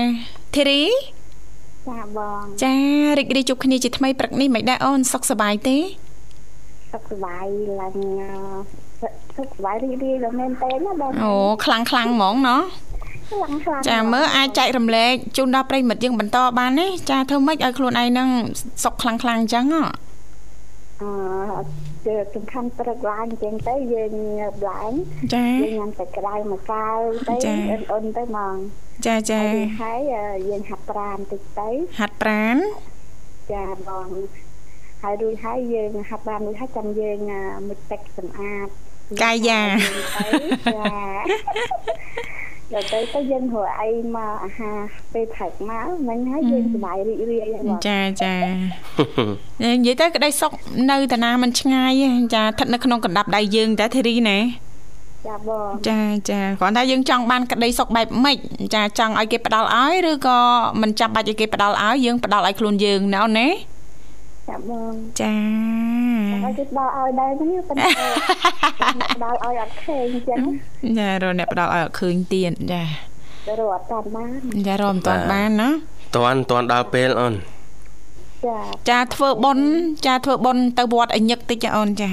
[0.56, 0.84] ធីរី
[1.89, 2.76] ចាបងចា
[3.17, 5.78] រីករាយជួបគ្នាជាថ្មីព្រឹកនេះមិនដែរអូនសុខសប្បាយទេ
[6.93, 7.45] សុខសប្បាយ
[7.82, 7.93] ឡើង
[9.38, 11.34] សុខសប្បាយរីករាយដល់មែនតើណាបងអូ
[11.65, 12.62] ខ្លាំងខ្លាំងហ្មងណោះ
[13.89, 18.29] ចាមើលអាចចែករំលែកជូនដល់ប្រិមិត្តយើងបន្តបានទេចាធ្វើម៉េចឲ្យខ្លួនឯងនឹង
[18.83, 19.87] សុខខ្លាំងខ្លាំងអញ្ចឹងអឺ
[22.05, 24.13] ជាសំខាន់ព្រឹកឡើងអញ្ចឹងទៅយើង
[24.69, 24.91] ឡើង
[25.35, 26.85] ចាយើងញ៉ាំតែក្តៅមួយកៅ
[27.27, 28.55] ទៅអ៊ុនអ៊ុនទៅហ្មង
[29.05, 29.41] ចាចា
[29.83, 29.99] ហើយ
[30.49, 32.57] យើងហាត់ប្រាណតិចទៅហាត់ប្រាណ
[33.51, 34.09] ចាបង
[35.03, 37.17] ហើយរួចហើយយើងហាត់បានរួចហើយចាំយើង
[37.67, 38.67] មុជទឹកសម្អាត
[39.23, 39.61] កាយា
[40.75, 40.95] ចា
[42.73, 44.77] ដល់ទៅទៅយើងរកអីមកអាហារ
[45.13, 47.47] ពេលផឹកមកហ្នឹងហើយយើងសប្បាយរីករាយ
[47.88, 48.36] ចាចា
[49.63, 50.51] និយាយទៅក្តីសុខ
[50.91, 51.91] នៅតាណាមិនឆ្ងាយ
[52.34, 54.38] ចាស្ថិតនៅក្នុងកណ្ដាប់ដៃយើងតែធីរីណា
[55.27, 55.99] ចាបងចា
[56.30, 58.38] ចាគ្រាន់តែយើងចង់បានក្តីសុខបែបម៉េច
[58.75, 60.39] ចាចង់ឲ្យគេផ្ដល់ឲ្យឬក៏
[60.82, 63.47] មិនចាំបាច់ឲ្យគេផ្ដល់ឲ្យយើងផ្ដល់ឲ្យខ្លួនយើងណាអូនណា
[64.49, 65.33] ចាបងចា
[66.43, 67.89] ហើយគេផ្ដល់ឲ្យដែរហ្នឹងប៉ុន្តែ
[69.15, 70.39] ផ្ដល់ឲ្យអត់ឃើញអញ្ចឹង
[70.99, 72.83] ចារអ្នកផ្ដល់ឲ្យអត់ឃើញទៀតចា
[73.60, 74.29] រត់អត់តាន់បាន
[74.67, 75.69] ចារត់មិនតាន់បានណា
[76.15, 77.33] តាន់តាន់ដល់ពេលអូន
[78.45, 78.57] ចា
[78.89, 79.67] ចាធ្វើបុណ្យ
[80.05, 82.12] ចាធ្វើបុណ្យទៅវត្តឲ្យញឹកតិចអូនចា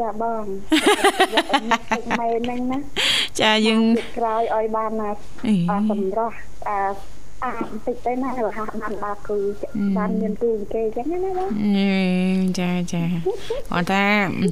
[0.00, 0.44] ចាបង
[2.18, 2.78] ម៉ែហ្នឹងណា
[3.40, 3.82] ចាយើង
[4.18, 4.90] ក្រោយឲ្យបាន
[5.90, 6.36] សម្រស់
[6.68, 6.78] អា
[7.44, 9.38] អាបន្តិចទៅណារហ័សបានដល់គឺ
[9.96, 11.50] បានមានគូគេអញ្ចឹងណាបង
[12.60, 13.02] ចាចា
[13.74, 14.04] អត់ថា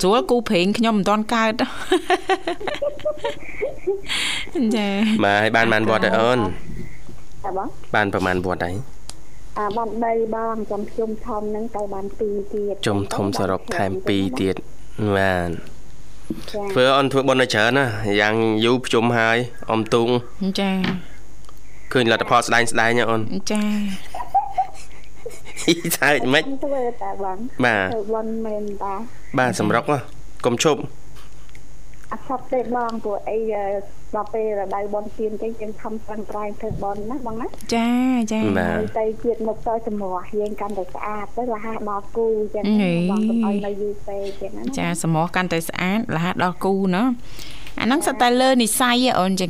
[0.03, 1.53] ស្រួលគូព្រេងខ្ញុំមិនទាន់កើត
[4.77, 4.89] ចា
[5.25, 6.39] បាទឲ្យបានបានវត្តទៅអូន
[7.45, 8.75] ចាបងបានប្រហែលវត្តហើយ
[9.59, 14.55] អាបាន3បងចំជុំធំហ្នឹងទៅបាន2ទៀតជុំធំសរុបថែម2ទៀត
[15.17, 15.49] បាន
[16.73, 17.87] ធ្វើអូនធ្វើបុណ្យឲ្យច្រើនណា
[18.21, 19.39] យ៉ាងយូរប្រជុំហើយ
[19.73, 20.09] អមទុង
[20.61, 20.73] ចា
[21.93, 23.23] ឃើញលទ្ធផលស្ដែងស្ដែងអូន
[23.53, 23.63] ចា
[25.99, 28.95] សើចមិនធ្វើតាបងបាទធ្វើបនមែនតា
[29.39, 29.85] បាទសម្រុក
[30.45, 30.81] កុំឈប់
[32.13, 33.39] អត់ឈប់ទេបងព្រោះអី
[34.15, 37.91] ដល់ពេលរដូវបន់ទៀនចឹងយើងខំប្រឹងប្រែងធ្វើបន់ណាបងណាចា
[38.33, 42.65] ចាបាទហើយទៅជាតិមុខទៅចំរោះយើងកាន់តែស្អាតទៅរហ័សដល់គូចឹង
[43.11, 47.03] បងកុំឲ្យនៅយូរពេកចឹងណាចាសមោះកាន់តែស្អាតរហ័សដល់គូណា
[47.81, 49.47] អាហ្នឹងសិតតែលើនិស័យឯអូនចា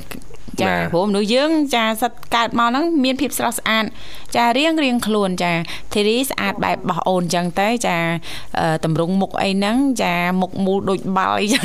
[0.62, 3.85] ចាព្រោះមនុស្សយើងចាសិតកើតមកហ្នឹងមានភាពស្រស់ស្អាត
[4.37, 5.53] ចារៀងរៀងខ្លួនចា
[5.92, 7.97] ធីរីស្អាតបែបរបស់អូនចឹងទៅចា
[8.59, 11.64] អឺតម្រង់មុខអីហ្នឹងចាមុខមូលដូចបាល់អីចឹង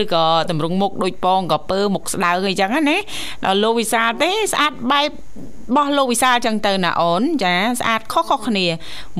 [0.00, 2.96] ឬក៏តម្រង់មុខដូចពងកពើមុខស្ដៅអីចឹងណា
[3.44, 8.66] ដល់លោកវិសាលទេស្អាតបែបរបស់លោកវិសាលចឹងទៅណាអូនចាស្អាតខុសៗគ្នា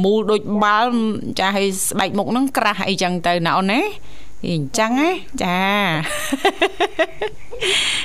[0.05, 0.91] មូលដូចបាល់
[1.41, 3.83] ចាឲ្យស្បែកមុខហ្នឹងក្រាស់អីចឹងទៅណាអូនណា
[4.45, 5.11] អញ្ចឹងណា
[5.43, 5.61] ចា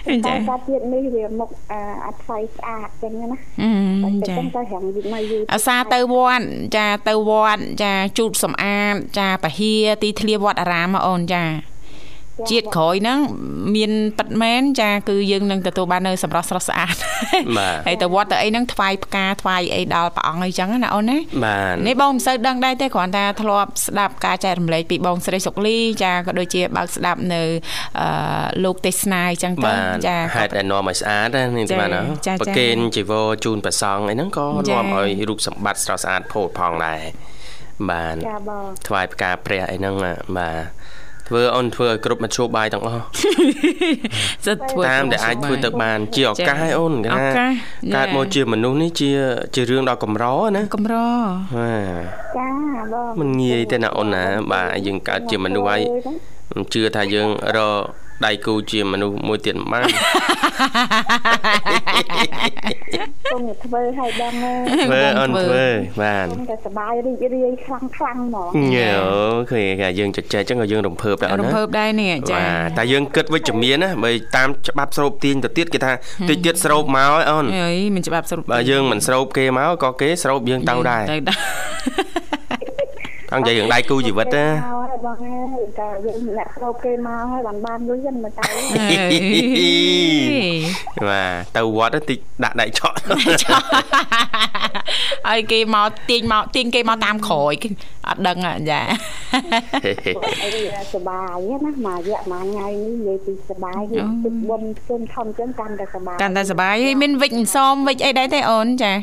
[0.07, 1.49] តែចាកាទៀតនេះវាមុខ
[2.05, 3.37] អត់ថ្លៃស្អាតចឹងណា
[4.03, 6.45] អឺតែចាចឹងទៅរាំងយូរមកយូរអាសាទៅវត្ត
[6.77, 11.70] ចាទៅវត្តចាជូតសម្អាតចាពហិទីធ្លាវត្តអារាមហ៎អូនចា
[12.51, 13.19] ជាតិក្រោយហ្នឹង
[13.75, 16.95] មានប៉ិតមែនចាគឺយើងនឹងទទួលបាននៅសម្រស់ស្រស់ស្អាត
[17.57, 27.41] បាទហើយទៅវត្តទៅអីហ្នឹងថ្វាយផ្កាថ្វាយអីដល់ព្រះអង្គអីចឹងណាអូនណាបាទនេះបងមិនសូវដឹងដែរទេគ្រាន់តែធ្លាប់ស្ដាប់ការចែករំលែកពីបងស្រីសុកលីចាក៏ដូចជាបើកស្ដាប់នៅ
[27.99, 28.07] អឺ
[28.63, 37.01] លោកទេសនាអីចឹងទៅបាទចាហេតុដែលនាំឲ្យស្អាតណានេះចាបាទណាចាចាប្រគេនជីវរជូនព្រះសង្ឃអីហ្នឹងក៏ចានាំឲ្យរូបសម្បត្តិស្រស់ស្អាតផូរផងដែរ
[37.89, 39.95] បាទចាបងថ្វាយផ្កាព្រះអីហ្នឹង
[40.37, 40.80] បាទ
[41.31, 43.03] ធ្វើអូនធ្វើឲ្យគ្រប់មធ្យោបាយទាំងអស់
[44.45, 47.51] សិតធ្វើតាមដែលអាចធ្វើទៅបាន ជាឱកាសឲ្យអូនគេឱថាកាស
[47.95, 49.09] កើតមកជាមនុស្សនេះជា
[49.55, 50.95] ជារឿងដ៏កម្រណាកំរ
[51.55, 52.03] បាទ
[52.37, 52.47] ចា
[52.93, 55.81] បងมันងាយទេណាអូនណាបាទយើងកើតជាមនុស្សហើយ
[56.51, 57.81] មិនជឿថាយើងរក
[58.25, 59.83] ដៃគូជាមនុស្សមួយទៀតមិនបាន
[63.32, 65.66] គុំតែធ្វើឲ្យបងអើយ ធ្វើអូនធ្វើ
[66.00, 68.94] បាទ គុំតែសบายរីករាយខ្លាំងខ្លាំងហ្មង ញ៉ូ
[69.50, 75.92] ឃើញថាយើងចែកចឹងក៏យើងរំភើបដែរអូន រំ ណា ភើបដែរនេះចា បាទតែយើងគិតវិជ្ជមានណាបើតាមច្បាប់ស្រូបទាញទៅទៀតគេថា
[76.28, 82.39] តិចទៀតស្រូបមកហើយអូន អើយមិនច្បាប់ស្រុប បើយើងមិនស្រូបគេមកក៏គេស្រូបយើងទៅដែរ ទៅដែរ
[83.31, 84.45] ថងនិយាយរឿងដៃគូជីវិតណា
[85.05, 88.43] បងហើយតែយើងអ្នកក្រោបគេមកហើយបានបានលុយហ្នឹងមកតែ
[91.09, 92.97] បាទទៅវត្តតិចដាក់ដៃឆក់
[95.27, 97.53] ហើយគេមកទាញមកទាញគេមកតាមក្រោយ
[98.07, 98.37] អត់ដឹង
[98.69, 98.81] ចា
[100.93, 103.81] សបាយណាមករយៈមួយថ្ងៃនេះនិយាយពីសបាយ
[104.23, 108.93] ទឹកបុំជុំធំចឹងកាន់តែសបាយកាន់តែសបាយមានវិចអន្សមវិចអីដែរទេអូនចា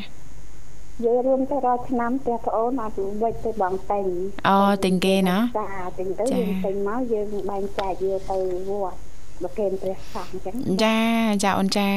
[1.05, 4.05] យើងរួមទៅរាល់ឆ្នាំផ្ទះប្អូនអត់វិចទៅបងតែង
[4.47, 8.37] អូទិញគេណាចាទិញទៅចាយើងទិញមកយើងបែងចែកវាទៅ
[8.69, 8.97] វត្ត
[9.43, 10.99] ប្រគេនព្រះសង្ឃអញ្ចឹងចា
[11.43, 11.89] ចាអូនចា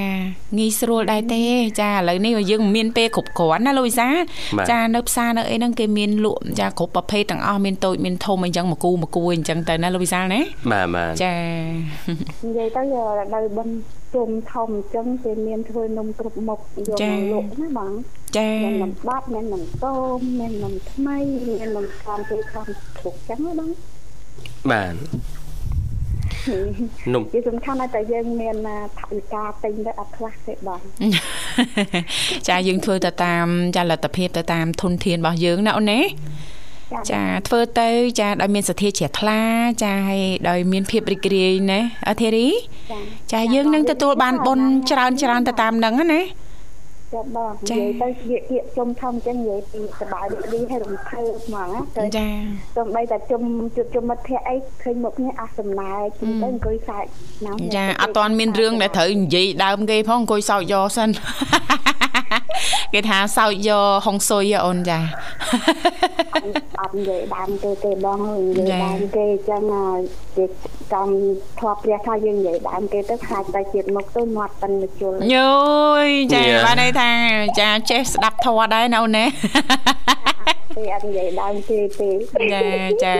[0.58, 1.42] ងាយស្រួលដែរទេ
[1.80, 4.08] ចាឥឡូវនេះយើងមិនមានពេលគ្រប់គ្រាន់ណាលូវីសា
[4.58, 10.40] បាទចានៅផ្សារនៅអីហ្នឹងគេមានលក់ចាគ្រប់ប្រភេទទាំងអស់មានតូចមានធំអីចឹងមកគូមកគួយអញ្ចឹងទៅណាលូវីសាណា
[10.72, 11.34] បាទបាទចា
[12.44, 12.82] និយាយទៅ
[13.18, 17.92] រដូវបុណ្យ ជុំធំអញ្ចឹងគេមានធ្វើនំគ្រប់មុខយកមកលក់ណាបង
[18.36, 21.16] ចាមាននំបាត់មាននំតូមមាននំថ្មី
[21.48, 22.66] មាននំខំគេខំ
[22.98, 23.70] គ្រប់ចឹងណាបង
[24.70, 24.94] បាទ
[27.14, 28.56] នំវាសំខាន់តែយើងមាន
[29.00, 30.80] ថវិកាទិញទៅអត់ខ្វះទេបង
[32.48, 36.00] ចាយើងធ្វើទៅតាមចាលទ្ធភាពទៅតាមធនធានរបស់យើងណាអូនណា
[37.11, 37.89] ចាធ្វើទៅ
[38.19, 39.41] ចាដោយមានសទ្ធាជ្រះថ្លា
[39.83, 41.79] ចាហើយដោយមានភាពរីករាយណា
[42.09, 42.47] អធិរី
[43.33, 46.21] ចាយើងនឹងទទួលបានបុណ្យច្រើនច្រើនទៅតាមនឹងណា
[47.13, 52.27] ចាបង ចា និយាយទៅវាគៀកជុំធំចឹងនិយាយពីសบายរីករាយហើយរំភើបហ្មងណាទៅ ចា
[52.77, 53.41] សំបីតែជុំ
[53.75, 57.05] ជួបជុំមិត្តភ័ក្តិអីឃើញមុខគ្នាអស់សំណើជុំទៅអង្គុយសើច
[57.45, 61.09] ណាស់ ចាអត់ទាន់មានរឿងដែលត្រូវនិយាយដើមគេផងអង្គុយសោកយកសិន
[62.92, 64.98] គេថាសោកយកហុងស៊ុយហ៎អូនចា
[66.80, 68.18] អត់និយាយដើមគេទេបង
[68.58, 70.00] និយាយចាដើមគេចឹងហើយ
[70.36, 70.44] គេ
[70.92, 71.08] ចាំ
[71.58, 75.36] ធ្លាប់ព្រះថាយើងនិយាយដើមគេទៅខ្លាចតែជាតិមុខទៅមាត់ប៉ិនមកជុលញ
[76.04, 77.10] យចាញ៉ាបានន័យថា
[77.60, 79.24] ចាចេះស្ដាប់ធម៌ដែរណាអូនណា
[80.78, 82.10] ទេអត់និយាយដើមគេទេ
[82.52, 82.62] ចា
[83.04, 83.16] ចា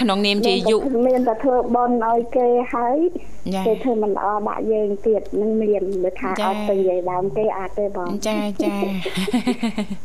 [0.00, 0.76] ក្នុងនាមជាយុ
[1.06, 2.98] មានតែធ្វើបន់ឲ្យគេហើយ
[3.54, 8.74] ចាគេធ្វើមិនល្អដាក់យើងទៀតនឹងមានបើថាចាអត់ទៅនិយាយដើមគេអាចទេបងចាចា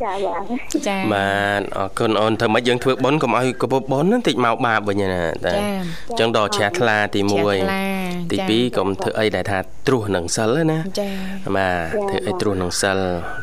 [0.04, 0.44] ចាបង
[0.88, 5.62] ចាបាទអរគុណអូនធ្វើម៉េចយើងធ្វើបុណ្យកុំឲ្យកពុបបុណ្យហ្នឹងតិចមកបាបវិញណាតែចា
[6.10, 11.10] អញ្ចឹងដល់ជ្រះថ្លាទីជ្រះថ្លា1ទីចា2កុំធ្វើអីដែលថាត្រួសនឹងសិលណាចា
[11.56, 13.00] បាទធ្វើអីត្រួសនឹងសិល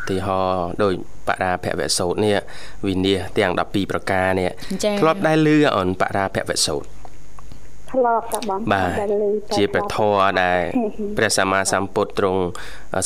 [0.09, 0.40] ទីហោ
[0.82, 0.92] ដោយ
[1.28, 2.36] បរាភវសោតនេះ
[2.86, 4.51] វិនិច្ឆ័យទាំង12ប្រការនេះ
[4.84, 6.84] ចាធ្លាប់ដែរលឺអូនបរាភវសោត
[7.92, 10.61] ធ្លាប់តែបងបាទតែឮតែជាព្រះធម៌ដែល
[11.16, 12.42] ព្រះសម្មាសម្ពុទ្ធទ្រង់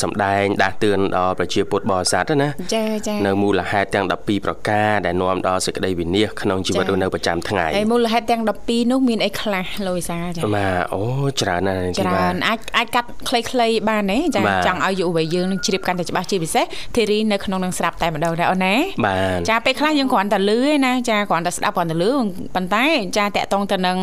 [0.02, 11.02] សម្ដែងដាស់តឿនដល់ប្រជាពុទ្ធបរិស័ទណាចាចានៅមូលហេតុទាំង12ប្រការដែលនាំដល់សេចក្តីវិនាសក្នុងជីវិតរស់នៅប្រចាំថ្ងៃហើយមូលហេតុទាំង12នោះមានអីខ្លះលោកវិសាលចាបាទអូ
[11.40, 16.64] ច្រើនណាស់នាងធីច្វ៉ារើនអាចអាចកាត់ខ្លីៗបានទេចាបាទចង់ឲ្យយុវវ័យយើងនឹងជ្រាបកាន់តែច្បាស់ជាពិសេស
[16.96, 18.74] ធីរីនៅក្នុងនឹងស្រាប់តែម្ដងដែរអូនណា
[19.06, 22.12] បាទចាពេលខ្លះយើងគ្រាន់តែលឺឯណាចាគ្រាន់តែស្ដាប់គ្រាន់តែលឺ
[22.54, 22.84] ប៉ុន្តែ
[23.18, 23.98] ចាតកតងទៅនឹង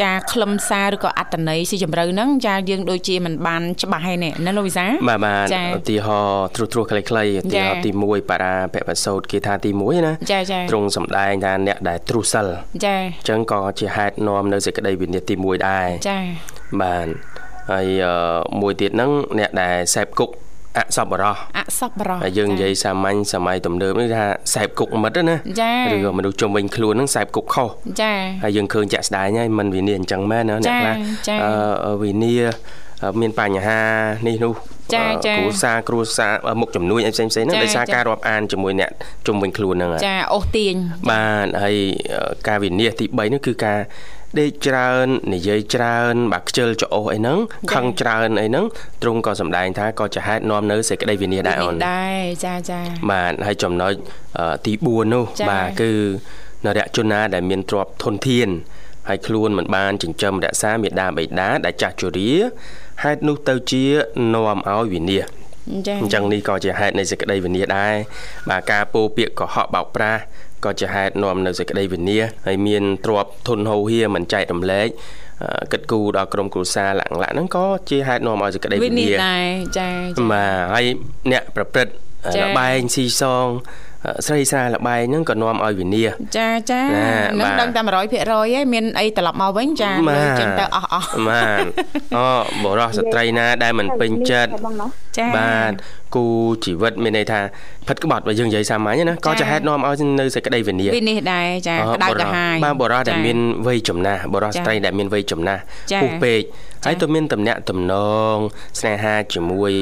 [0.00, 12.48] ចាខ្លឹមសារឬក៏អត្តន័យស៊ីជម្រៅហ្នឹងចាយើងដូចជាមិនបានច្បាស់ឯនេះណាលោកវិសាបាទបាទចាឧទាហរណ៍ត្រួសត្រាសខ្លីៗឧទាហរណ៍ទី1បារាភវសោតគេថាទី1ណាចាចាទ្រង់សម្ដែងថាអ្នកដែលទ្រុសិល
[12.84, 16.18] ចាអញ្ចឹងក៏ជាហេតុនាំនៅសេចក្តីវិនិច្ឆ័យទី1ដែរចា
[16.80, 17.06] បាទ
[17.70, 18.14] ហើយអឺ
[18.60, 20.30] មួយទៀតហ្នឹងអ្នកដែលសេពគុក
[20.78, 27.68] អសប្បុរសអសប្បុរសហើយយើងនិយាយសាមញ្ញសម័យទំនើបនេះថាសេពគុកមិត្តណាចាឬក៏មនុស្សជុំវិញខ្លួនហ្នឹងសេពគុកខុស
[28.02, 28.12] ចា
[28.42, 30.94] ហើយយើងឃើញចាក់ស្ដែងហើយมันវិនិច្ឆ័យអញ្ចឹងមែនណាអ្នកចាខ្លះ
[31.28, 31.34] ចា
[31.86, 32.52] អឺវិនិច្ឆ័យ
[33.20, 33.82] មានបញ្ហា
[34.26, 34.54] នេះនោះ
[34.94, 38.90] ចាអឺចាគ្រួសារគ្រួសារអឺមុខជំនួយអីផ្សេងៗហ្នឹងចាដោយសារចាការរាប់អានជាមួយអ្នក
[39.26, 40.74] ជុំវិញខ្លួនហ្នឹងហើយចាអូសទាញ
[41.10, 41.76] បាទហើយ
[42.14, 43.78] អឺការវិនិច្ឆ័យទី3នោះគឺការ
[44.38, 47.38] ដេកច្រើននិយាយច្រើនបាទខ្ជិលច្រអូសអីហ្នឹង
[47.72, 48.64] ខឹងច្រើនអីហ្នឹង
[49.02, 52.80] ទ្រង់ក៏សម្ដែងថាក៏ជាហេតុនាំនៅសេចក្តីវិនិច្ឆ័យដែរអូនដែរចាចា
[53.10, 53.92] បាទហើយចំណុច
[54.38, 55.90] អឺទី4នោះចា៎បាទគឺ
[56.64, 58.48] នរជនណាដែលមានទ្រព្យធនធាន
[59.08, 62.30] ហើយខ្លួនមិនបានចិញ្ចឹមរក្សាមេដាបិតាដែលចាស់ជរា
[63.02, 63.84] ហេតុនោះទៅជា
[64.34, 65.24] នាំឲ្យវិនាស
[65.86, 67.94] ចាអញ្ចឹងនេះក៏ជាហេតុនៃសេចក្តីវិនាសដែរ
[68.50, 70.20] បាទការពោលពាក្យកុហកបោកប្រាស់
[70.64, 74.88] ក៏ជាហេតុនាំនៅសេចក្តីវិនាសហើយមានទ្រព្យធនហូរហៀមិនចែករំលែក
[75.42, 79.48] អឺគិតគូរដល់ក្រុមគ្រួសារលក្ខណៈហ្នឹងក៏ជាហេតុនាំឲ្យសេចក្តីវិវិនិនាច្ឆ័សយដែរ
[79.78, 80.84] ចាចាបាទហើយ
[81.32, 81.92] អ្នកប្រព្រឹត្ត
[82.34, 83.89] ចា៎លបែងស៊ីសងអឺ
[84.26, 87.08] ស្រីស្រាលបែងហ្នឹងក៏នាំឲ្យវិនាសចាចាណា
[87.40, 91.64] នឹងបាទដឹងតែ100%ហើយមានអីត្រឡប់មកវិញចាលើចឹងទៅអស់អស់បាទ
[92.16, 92.26] អូ
[92.64, 94.86] បរោះស្ត្រីណាដែលមិនពេញចិត្តបងណា
[95.18, 95.72] ចាបាទ
[96.14, 96.24] គូ
[96.64, 97.40] ជីវិតមានន័យថា
[97.88, 105.60] ផិតក្បត់បើយើងនិយាយសាមញ្ញណាក៏ចា៎ជាហេតុនាំឲ្យនៅសេចក្តីវិនាសវិនិច្ឆ័យដែរចាអក្តៅបរោះកាហាយបាទបរោះដែលចាមានវ័យចំណាស់បរោះចា៎ស្ត្រីដែលមានវ័យចំណាស់
[105.92, 106.40] ចា៎ពុះពេក
[106.84, 107.94] ចា៎ហើយទៅមានតំណាក់តំណ
[108.34, 108.36] ង
[108.80, 109.72] ស្នេហាជាមួយ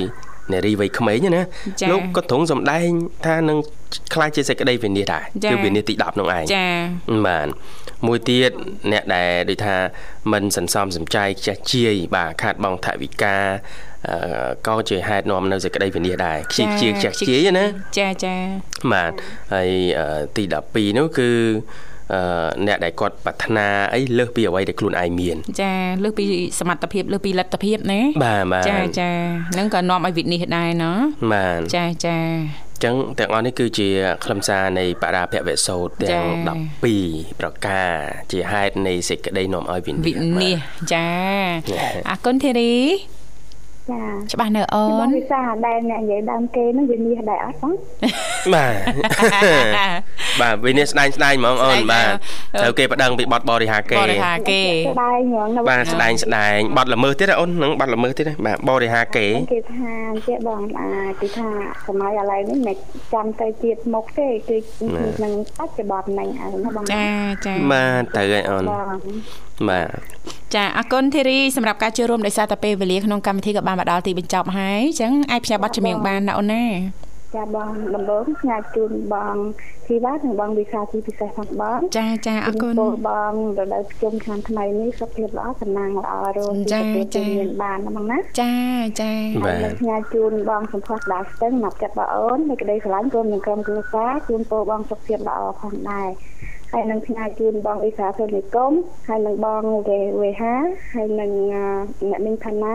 [0.53, 1.43] នារីវ័យក្មេងណា
[1.81, 2.89] ចា៎លោកក៏ទ្រង់សម្ដែង
[3.27, 3.59] ថានឹង
[4.15, 6.67] ខ្លាចជាសេចក្តីវិនិច្ឆ័យដែរចា៎គឺវិនិច្ឆ័យទី10នោះឯងចា
[7.27, 7.49] បាទ
[8.07, 8.51] មួយទៀត
[8.93, 9.77] អ្នកដែលដូចថា
[10.33, 13.37] មិនសន្សំសំចៃខ្ជះជាយបាទខាតបង់ថវិកា
[14.09, 17.65] អឺក៏ជាហេតុនាំនៅសេចក្តីវិនិច្ឆ័យដែរខ្ជិះជាយខ្ជះជាយណា
[17.99, 18.35] ចាចា
[18.93, 19.13] បាទ
[19.55, 21.31] ហើយអឺទី12នោះគឺ
[22.15, 22.21] អឺ
[22.67, 26.25] អ្នកដែលគាត់ប្រាថ្នាអីលើសពីអ្វីដែលខ្លួនឯងមាន ចាលើសពី
[26.61, 29.11] សមត្ថភាពលើសពីលទ្ធភាពណាបាទបាទចាចា
[29.59, 30.99] នឹងក៏នាំឲ្យវិនិច្ឆ័យដែរណោះ
[31.33, 32.17] បាទចាចា
[32.79, 33.89] អញ្ចឹងទាំងអស់នេះគឺជា
[34.25, 36.57] ខ្លឹមសារនៃបរាភវសោតទាំងចា៎
[36.97, 37.95] 12ប្រការ
[38.33, 41.09] ជាហេតុនៃសេចក្តីនាំឲ្យវិនិច្ឆ័យវិនិច្ឆ័យចា
[41.73, 42.75] បាទអរគុណធីរី
[43.91, 47.73] ចាច្បាស់នៅអូបងនវិសាដែលអ្នកនិយាយដើមគេហ្នឹងវាមាសដែរអត់បង
[48.55, 48.75] បាទ
[50.41, 52.13] បាទវិនិច្ឆ័យស្ដែងស្ដែងហ្មងអូនស្ដែងបាទ
[52.55, 59.93] អឺត្រូវគេប្តឹងពីបទបរិហាគេបរិហាគេស្ដាយញងនៅបាទស្ដែងស្ដែងបទល្មើសទៀតណាអូននឹងបទល្មើសទៀតណាបាទបរិហាគេគេថា
[60.27, 60.89] ចេះបងអា
[61.21, 61.49] គេថា
[61.87, 62.77] សម័យឥឡូវនេះមិន
[63.15, 64.59] ចាំទៅទៀតមុខទេគឺ
[65.23, 67.07] នឹងបច្ចុប្បន្នហ្នឹងអើណាបងចា
[67.47, 68.97] ចាបាទទៅហើយអូនបង
[69.69, 69.89] បាទ
[70.55, 76.65] ចាអរគុណធីរីសម្រាប់ការចូលរួមដោយសារតែពេលវេលាក្នុងកម្មវិធីក៏បានមកដល់ទីបញ្ចប់ហើយអញ្ចឹងអាចផ្សាយប័ណ្ណចម្រៀងបានណាអូនណា
[77.35, 79.37] ចាបងដំបូងផ្ញើជូនបង
[79.87, 88.55] ធីវ៉ានិងបងវិសាទីពិសេសផងបងចាចាអរគុណពលបងរដូវជុំឆ្នាំថ្មីនេះសុខភាពល្អសំណាងល្អរស់ចាសុខភាពចាមានបានណាបងណាចា
[89.01, 89.13] ចា
[89.45, 96.09] បាទហើយនឹងផ្ញើជូនបងសំផស្សដាស្ទឹងមកចិត្តបងអូននៃក្តីស្រឡាញ់រួមនឹងក្រុមគ្រួសារជូនពរបងសុខភាពល្អផងដែរ
[96.73, 98.73] ហើយនឹងផ្ញើជូនបងអ៊ីសាសុនិគម
[99.07, 100.55] ហើយនឹងបងវេវេហា
[100.93, 101.65] ហើយនឹងអឺ
[102.11, 102.75] អ្នកមីងផាណា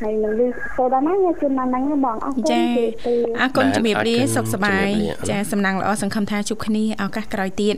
[0.00, 7.74] ហើយនឹងលឺសូដាណាញ៉ាជូនមកហ្នឹងណាបងអរគុណចាជម្រាបលាអរគុណបាទជំរាបលាអរគុណសុខសប្បាយជំរាបលាចាសំណាងល្អសង្ឃឹមថាជួបគ្នាឱកាសក្រោយទៀត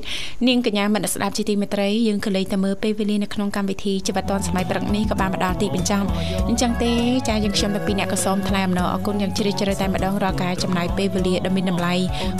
[0.49, 6.09] នាងកញ្ញាមិត្តស្ដាប់ជាទីមេត្រីយើងក៏លេខទៅមើលពេលវេលានៅក្នុងកម្មវិធីជីវិតឌွန်សម័យព្រឹកនេះក៏បានមកដល់ទីបញ្ចប់
[6.49, 6.93] អញ្ចឹងទេ
[7.29, 11.95] ចាយើងខ្ញុំទាំងពីរអ្នកក៏សូមថ្លែងអំណរអគុណយ៉ាងជ្រាលជ្រៅតែម្ដងរាល់ការចំណាយពេលវេលាដ៏មានតម្លៃ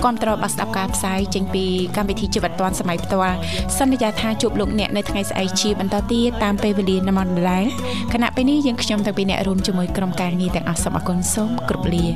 [0.05, 1.65] គាំទ្របាទស្ដាប់ការផ្សាយចេញពី
[1.97, 3.37] កម្មវិធីជីវិតឌွန်សម័យផ្ទាល់
[3.79, 7.65] សន្យាថាជួបលោកអ្នកនៅថ្ងៃស្អែកជាបន្តទៀតតាមពេលវេលានៅម៉ោងដដែល
[8.13, 12.07] ខណៈពេលនេះយើងខ្ញុំទាំងពីរអ្នករួមជាមួយក្រុមការងារទាំងអស់សូមអគុណសូមគ្រប់លា